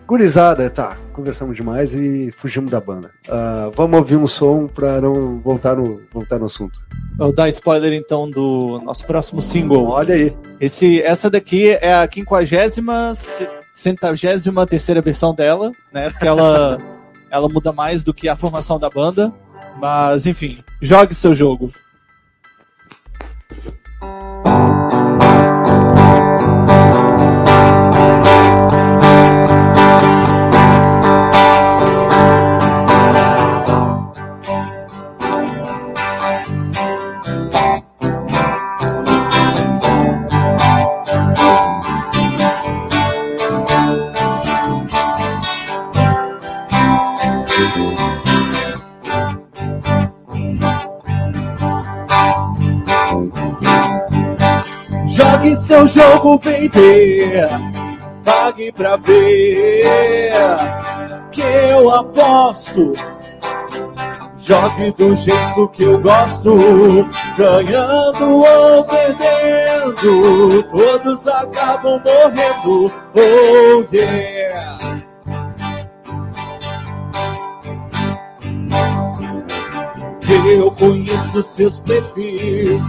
[0.07, 3.09] Gurizada, tá, conversamos demais e fugimos da banda.
[3.27, 6.79] Ah, vamos ouvir um som pra não voltar no, voltar no assunto.
[7.17, 9.87] Vou dar spoiler então do nosso próximo single.
[9.87, 10.35] Olha aí.
[10.59, 13.13] Esse, essa daqui é a quinquagésima,
[13.73, 16.11] centagésima terceira versão dela, né?
[16.11, 16.77] Porque ela,
[17.31, 19.33] ela muda mais do que a formação da banda.
[19.75, 21.71] Mas, enfim, jogue seu jogo.
[56.25, 57.31] Jogo, baby.
[58.23, 60.31] Pague pra ver
[61.31, 62.93] que eu aposto.
[64.37, 66.55] Jogue do jeito que eu gosto,
[67.37, 72.91] ganhando ou perdendo, todos acabam morrendo.
[73.15, 75.03] Oh yeah!
[80.47, 82.81] Eu conheço seus perfis,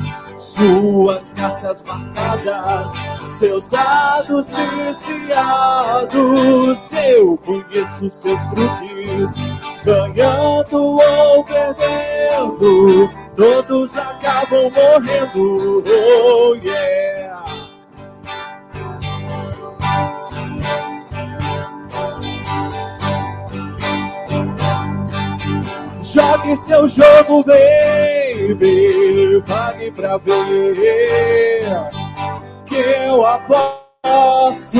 [0.56, 2.94] suas cartas marcadas,
[3.30, 4.52] seus dados
[4.84, 6.12] viciados.
[6.92, 9.36] Eu conheço seus truques,
[9.84, 15.84] ganhando ou perdendo, todos acabam morrendo.
[15.86, 17.25] Oh yeah!
[26.16, 28.64] Jogue seu jogo, baby.
[29.46, 30.74] Pague pra ver
[32.64, 34.78] que eu aposto.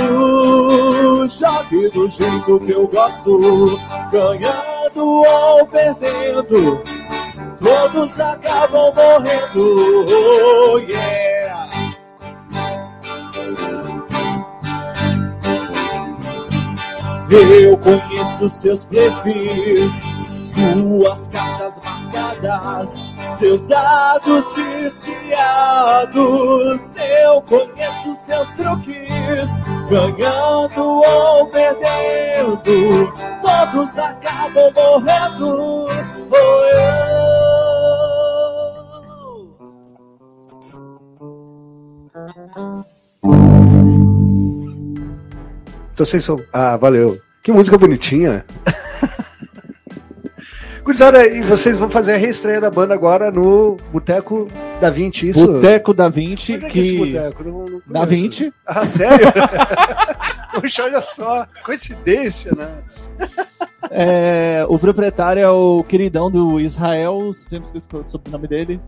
[1.29, 3.79] Jogue do jeito que eu gosto,
[4.11, 6.83] ganhando ou perdendo.
[7.63, 10.07] Todos acabam morrendo.
[10.09, 11.67] Oh, yeah.
[17.31, 20.05] Eu conheço seus perfis,
[20.57, 26.17] suas cartas marcadas, seus dados viciados.
[26.97, 29.59] Eu conheço seus truques,
[29.91, 33.13] ganhando ou perdendo.
[33.43, 35.87] Todos acabam morrendo.
[36.31, 36.67] Oh,
[45.93, 46.39] Então vocês são.
[46.53, 47.19] Ah, valeu.
[47.43, 48.45] Que música bonitinha.
[50.87, 54.47] Gurizada, e vocês vão fazer a reestreia da banda agora no Boteco
[54.81, 55.45] da 20, isso?
[55.55, 56.79] Boteco da 20, Onde é que.
[56.79, 57.43] esse boteco?
[57.43, 58.23] Não- não Da conheço.
[58.23, 58.55] 20?
[58.65, 59.27] Ah, sério?
[60.55, 62.73] Puxa, olha só, coincidência, né?
[63.89, 68.81] É, o proprietário é o queridão do Israel, sempre esqueci o sobrenome dele.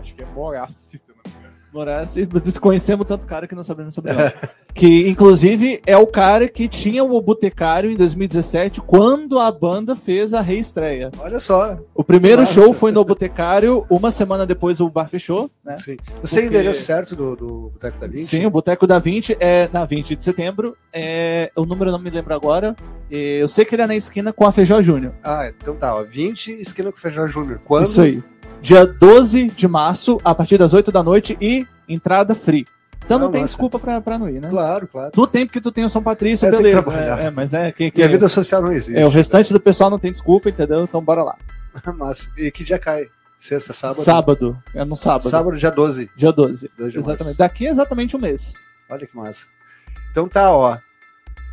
[0.00, 1.51] Acho que é Morassi, se não me engano.
[1.72, 2.28] Morassi,
[2.60, 4.32] conhecemos tanto cara que não sabemos sobre ele.
[4.74, 10.34] que inclusive é o cara que tinha o Botecário em 2017, quando a banda fez
[10.34, 11.10] a reestreia.
[11.18, 11.78] Olha só.
[11.94, 12.52] O primeiro Nossa.
[12.52, 15.76] show foi no Botecário, uma semana depois o bar fechou, né?
[15.78, 15.96] Sim.
[16.20, 18.20] Você Porque- endereço certo do, do Boteco da 20?
[18.20, 20.76] Sim, o Boteco da 20 é na 20 de setembro.
[20.92, 22.76] É, o número eu não me lembro agora.
[23.10, 25.12] Eu sei que ele é na esquina com a Feijó Júnior.
[25.22, 26.02] Ah, então tá, ó.
[26.02, 27.60] 20, esquina com o Feijão Júnior.
[27.64, 27.84] Quando?
[27.86, 28.22] Isso aí.
[28.62, 32.64] Dia 12 de março, a partir das 8 da noite e entrada free.
[33.04, 33.52] Então não Ah, tem nossa.
[33.52, 34.48] desculpa pra, pra não ir, né?
[34.48, 35.10] Claro, claro.
[35.12, 36.80] Do tempo que tu tem o São Patrício, É, beleza.
[36.82, 37.20] trabalhar.
[37.20, 38.96] É, é, mas é que, que E a vida social não existe.
[38.96, 40.84] é, o restante do pessoal não tem desculpa, entendeu?
[40.84, 41.36] Então bora lá.
[41.98, 43.08] Mas, e que dia cai?
[43.38, 44.02] Sexta, sábado?
[44.02, 44.62] Sábado.
[44.74, 45.28] É no sábado.
[45.28, 46.08] Sábado, dia 12.
[46.16, 46.70] Dia 12.
[46.78, 47.24] 12 de Exatamente.
[47.24, 47.38] março.
[47.38, 48.54] Daqui é exatamente um mês.
[48.88, 49.46] Olha que massa.
[50.12, 50.76] Então tá, ó.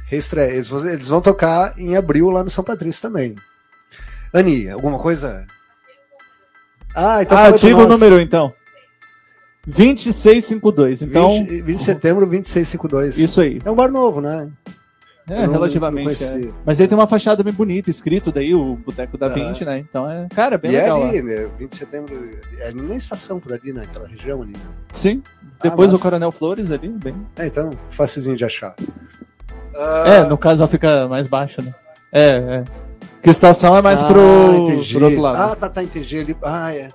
[0.06, 0.52] Reestreia.
[0.52, 3.34] Eles vão, eles vão tocar em abril lá no São Patrício também.
[4.34, 5.48] Ani, alguma coisa?
[6.96, 8.54] Ah, então ah, diga o número então.
[9.68, 11.02] 2652.
[11.04, 13.18] Então, 20, 20 de setembro, 2652.
[13.18, 13.62] isso aí.
[13.64, 14.50] É um bar novo, né?
[15.28, 16.24] É, não- relativamente.
[16.24, 16.50] não é.
[16.66, 19.30] Mas ele tem uma fachada bem bonita, escrito daí, o Boteco da Ah.
[19.30, 19.78] 20, né?
[19.88, 20.28] Então é.
[20.34, 21.04] Cara, bem e é legal.
[21.04, 21.24] ali, ó.
[21.24, 21.48] né?
[21.60, 22.30] 20 de setembro.
[22.58, 24.54] É ali na estação por ali, naquela região ali.
[24.54, 24.60] né?
[24.92, 25.22] Sim.
[25.62, 26.00] Depois Ah, o.
[26.00, 27.14] Coronel Flores ali, bem.
[27.38, 28.74] É, então, facilzinho de achar.
[30.06, 31.74] É, no caso ela fica mais baixa, né?
[32.12, 32.64] É, é.
[33.22, 34.94] Que estação é mais Ah, pro, entendi.
[34.96, 35.52] pro outro lado.
[35.52, 36.38] Ah, tá, tá, entendi ali.
[36.42, 36.88] Ah, é.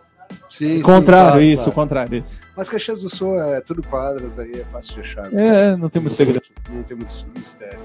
[0.51, 1.89] Sim, sim, contrário, claro, isso, o claro.
[1.89, 2.41] contrário, isso.
[2.57, 5.27] Mas Caxias do Sul é tudo quadras, aí é fácil de achar.
[5.35, 6.43] É, é, não tem muito segredo.
[6.71, 7.79] Não tem muito mistério.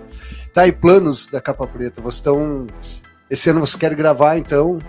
[0.54, 2.00] Tá, e planos da capa preta?
[2.02, 2.68] Vocês estão.
[3.30, 4.80] Esse ano vocês querem gravar, então?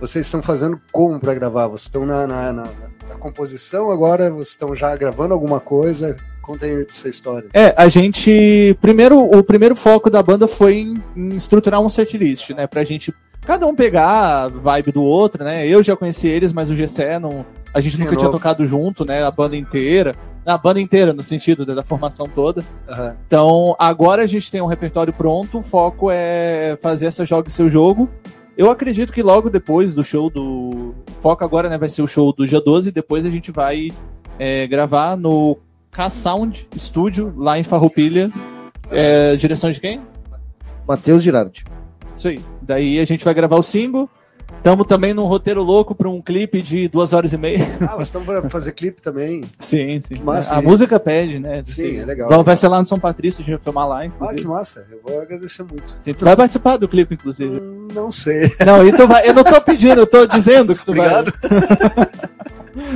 [0.00, 1.66] Vocês estão fazendo como para gravar?
[1.68, 2.62] Vocês estão na, na, na-
[3.08, 4.30] na composição agora?
[4.30, 6.16] Vocês estão já gravando alguma coisa?
[6.46, 7.48] Conta aí essa história.
[7.52, 8.78] É, a gente.
[8.80, 12.68] Primeiro, o primeiro foco da banda foi em, em estruturar um setlist, né?
[12.68, 13.12] Pra gente.
[13.44, 15.66] Cada um pegar a vibe do outro, né?
[15.66, 17.44] Eu já conheci eles, mas o GCE não.
[17.74, 19.24] A gente Sim, nunca é tinha tocado junto, né?
[19.24, 20.14] A banda inteira.
[20.44, 22.62] A banda inteira, no sentido da, da formação toda.
[22.88, 23.16] Aham.
[23.26, 27.68] Então, agora a gente tem um repertório pronto, o foco é fazer essa Jogue Seu
[27.68, 28.08] Jogo.
[28.56, 30.94] Eu acredito que logo depois do show do.
[31.20, 33.88] Foco agora né, vai ser o show do dia 12, depois a gente vai
[34.38, 35.58] é, gravar no
[35.96, 38.30] K-Sound Studio, lá em Farroupilha.
[38.90, 40.00] É, direção de quem?
[40.86, 41.64] Matheus Girardi.
[42.14, 42.38] Isso aí.
[42.60, 44.08] Daí a gente vai gravar o single.
[44.58, 47.64] Estamos também num roteiro louco para um clipe de duas horas e meia.
[47.80, 49.42] Ah, mas estamos para fazer clipe também.
[49.58, 50.16] Sim, sim.
[50.22, 50.64] massa, a hein?
[50.64, 51.62] música pede, né?
[51.64, 52.28] Sim, é legal.
[52.28, 54.40] Vai- Vai ser lá no São Patrício, a gente vai filmar lá, Ah, inclusive.
[54.40, 54.86] que massa.
[54.90, 55.96] Eu vou agradecer muito.
[56.00, 57.60] Sim, tu vai participar do clipe, inclusive.
[57.94, 58.50] Não sei.
[58.64, 61.32] Não, e tu vai, eu não tô pedindo, eu tô dizendo que tu Obrigado.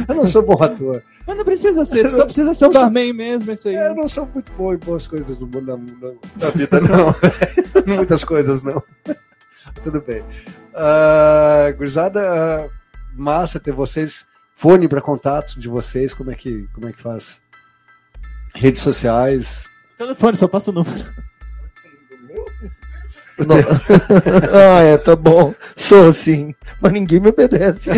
[0.07, 1.03] Eu não sou bom ator.
[1.31, 3.77] Mas não precisa ser, só precisa ser o barman mesmo, isso aí.
[3.77, 7.15] Eu não sou muito bom em boas coisas no mundo, na vida, não.
[7.87, 8.83] Muitas coisas, não.
[9.85, 10.25] Tudo bem.
[10.75, 12.69] Ah, gurizada, ah,
[13.15, 14.27] massa ter vocês.
[14.57, 17.41] Fone para contato de vocês, como é que, como é que faz?
[18.53, 19.71] Redes sociais.
[19.97, 21.07] Telefone, só passa o número.
[23.39, 23.57] Não.
[23.57, 25.55] ah, é, tá bom.
[25.77, 26.57] Sou assim.
[26.81, 27.91] Mas ninguém me obedece.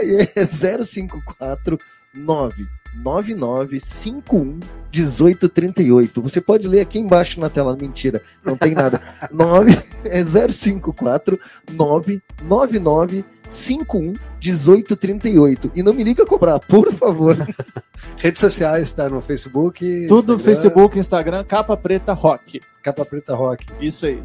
[0.00, 1.78] É 054
[2.14, 4.60] 999 51
[4.92, 6.22] 1838.
[6.22, 7.76] Você pode ler aqui embaixo na tela.
[7.78, 9.00] Mentira, não tem nada.
[9.32, 11.38] 9, é 054
[11.72, 15.72] 999 51 1838.
[15.74, 17.36] E não me liga cobrar, por favor.
[18.18, 20.06] Redes sociais, tá no Facebook.
[20.06, 22.60] Tudo Instagram, Facebook, Instagram, Capa Preta Rock.
[22.82, 23.66] Capa Preta Rock.
[23.80, 24.22] Isso aí.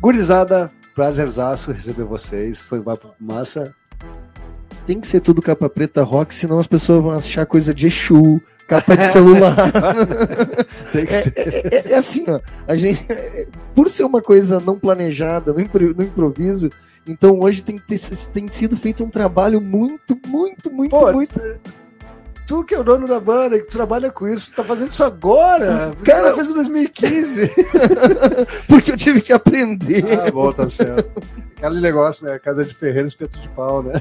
[0.00, 2.60] Gurizada, prazerzaço receber vocês.
[2.64, 3.72] Foi uma massa.
[4.86, 8.40] Tem que ser tudo capa preta rock, senão as pessoas vão achar coisa de Exu,
[8.66, 9.54] capa de celular.
[10.92, 11.32] Tem que É, ser.
[11.36, 12.40] é- é- é assim, ó.
[12.66, 16.68] A gente, é- por ser uma coisa não planejada, no, impro- no improviso,
[17.06, 18.00] então hoje tem, ter-
[18.32, 21.40] tem sido feito um trabalho muito, muito, muito, Pô, muito.
[22.52, 25.92] Tu que é o dono da banda, que trabalha com isso, tá fazendo isso agora.
[25.96, 27.50] Porque Cara- fez em 2015.
[28.68, 30.04] Porque eu tive que aprender.
[30.20, 31.10] ah, bom, tá certo.
[31.56, 32.38] Aquele negócio, né?
[32.38, 33.94] Casa de Ferreira, espeto de pau, né?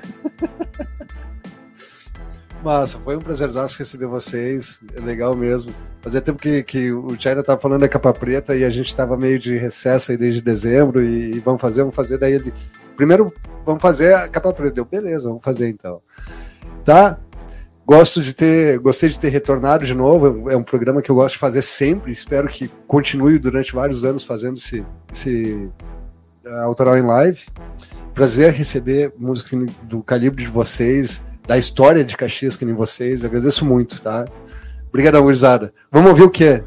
[2.61, 4.81] Massa, foi um prazerzaço receber vocês.
[4.97, 5.73] É legal mesmo.
[6.01, 9.15] Fazia tempo que, que o China tava falando da capa preta e a gente tava
[9.15, 12.17] meio de recesso aí desde dezembro e, e vamos fazer, vamos fazer.
[12.17, 12.53] Daí ele.
[12.97, 13.33] Primeiro,
[13.65, 14.75] vamos fazer a capa preta.
[14.75, 16.01] Deu, beleza, vamos fazer então.
[16.83, 17.17] Tá?
[17.91, 20.49] Gosto de ter, gostei de ter retornado de novo.
[20.49, 22.09] É um programa que eu gosto de fazer sempre.
[22.09, 24.81] Espero que continue durante vários anos fazendo esse,
[25.11, 25.69] esse
[26.45, 27.41] uh, autoral em live.
[28.13, 33.25] Prazer receber música do calibre de vocês, da história de Caxias que nem vocês.
[33.25, 34.25] Agradeço muito, tá?
[34.87, 35.73] Obrigadão, gurizada.
[35.91, 36.63] Vamos ouvir o quê?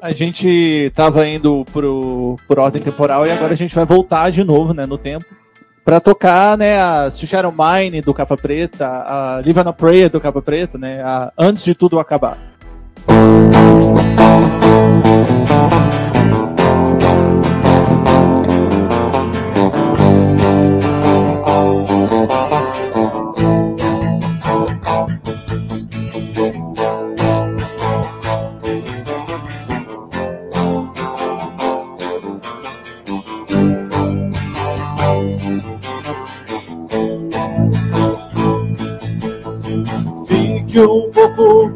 [0.00, 4.42] A gente tava indo pro, por ordem temporal e agora a gente vai voltar de
[4.42, 5.41] novo, né, no tempo.
[5.84, 10.20] Pra tocar, né, a Shadow Mine do Capa Preta, a Live on a Prayer do
[10.20, 12.38] Capa Preta, né, a Antes de Tudo Acabar.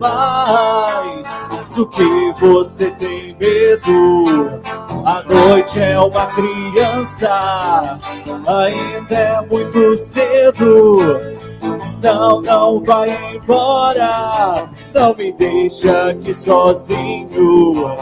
[0.08, 4.60] Mais do que você tem medo.
[5.04, 7.98] A noite é uma criança,
[8.46, 11.20] ainda é muito cedo.
[12.02, 17.96] Não, não vai embora, não me deixa aqui sozinho.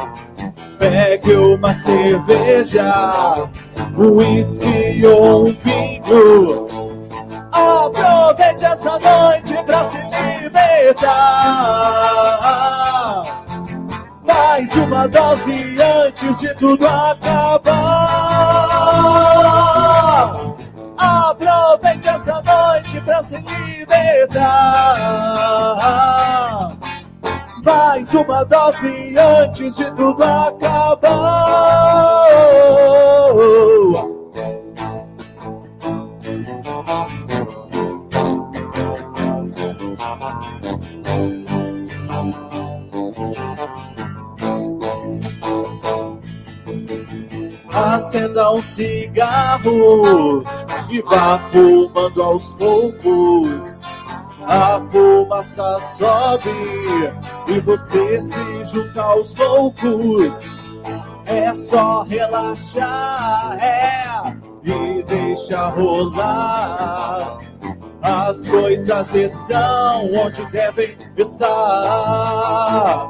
[0.79, 3.49] Pegue uma cerveja,
[3.97, 6.94] um uísque ou um vinho.
[7.55, 11.05] Aproveite essa noite pra se libertar.
[14.25, 17.75] Mais uma dose antes de tudo acabar.
[20.99, 24.35] Aproveite essa noite pra se libertar.
[27.65, 31.05] Mais uma dose antes de tudo acabar.
[47.95, 50.43] Acenda um cigarro
[50.91, 53.83] e vá fumando aos poucos.
[54.45, 56.51] A fumaça sobe
[57.47, 60.59] e você se junta aos loucos.
[61.25, 67.39] É só relaxar, é, e deixa rolar.
[68.03, 73.09] As coisas estão onde devem estar.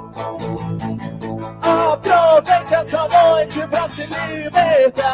[1.74, 5.04] Aproveite essa noite pra se libertar.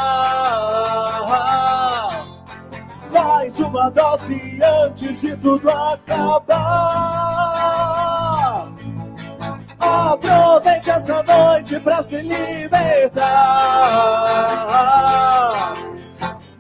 [3.13, 6.61] Mais uma dose antes de tudo acabar.
[9.79, 13.25] Aproveite essa noite pra se libertar.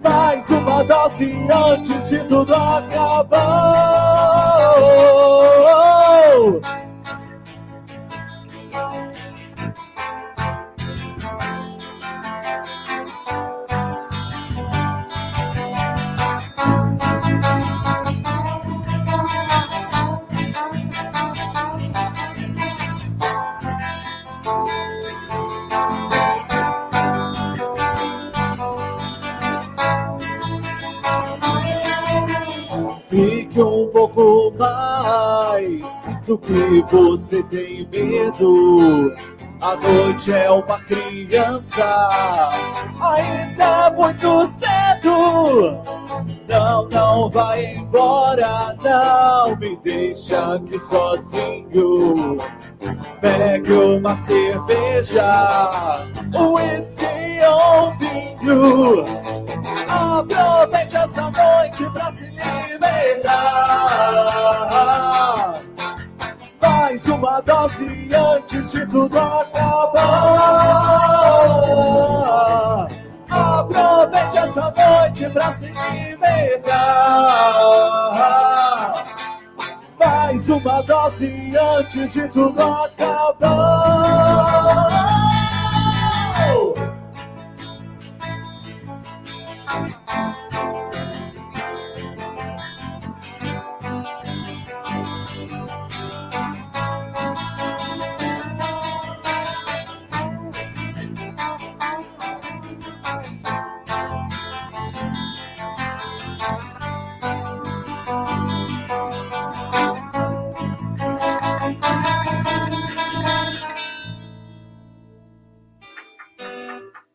[0.02, 3.60] Mais uma dose antes de tudo acabar.
[34.60, 39.14] Mais do que você tem medo.
[39.62, 41.84] A noite é uma criança,
[43.00, 45.99] ainda muito cedo.
[46.50, 52.38] Não, não vai embora, não me deixa aqui sozinho.
[53.20, 56.02] Pegue uma cerveja,
[56.34, 57.04] um whisky
[57.48, 59.04] ou vinho.
[59.88, 63.30] Aproveite essa noite pra se libertar.
[66.60, 70.50] Mais uma dose antes de tudo acabar.
[73.70, 76.74] Aproveite essa noite pra se libertar.
[79.98, 83.40] Mais uma dose antes de tudo acabar.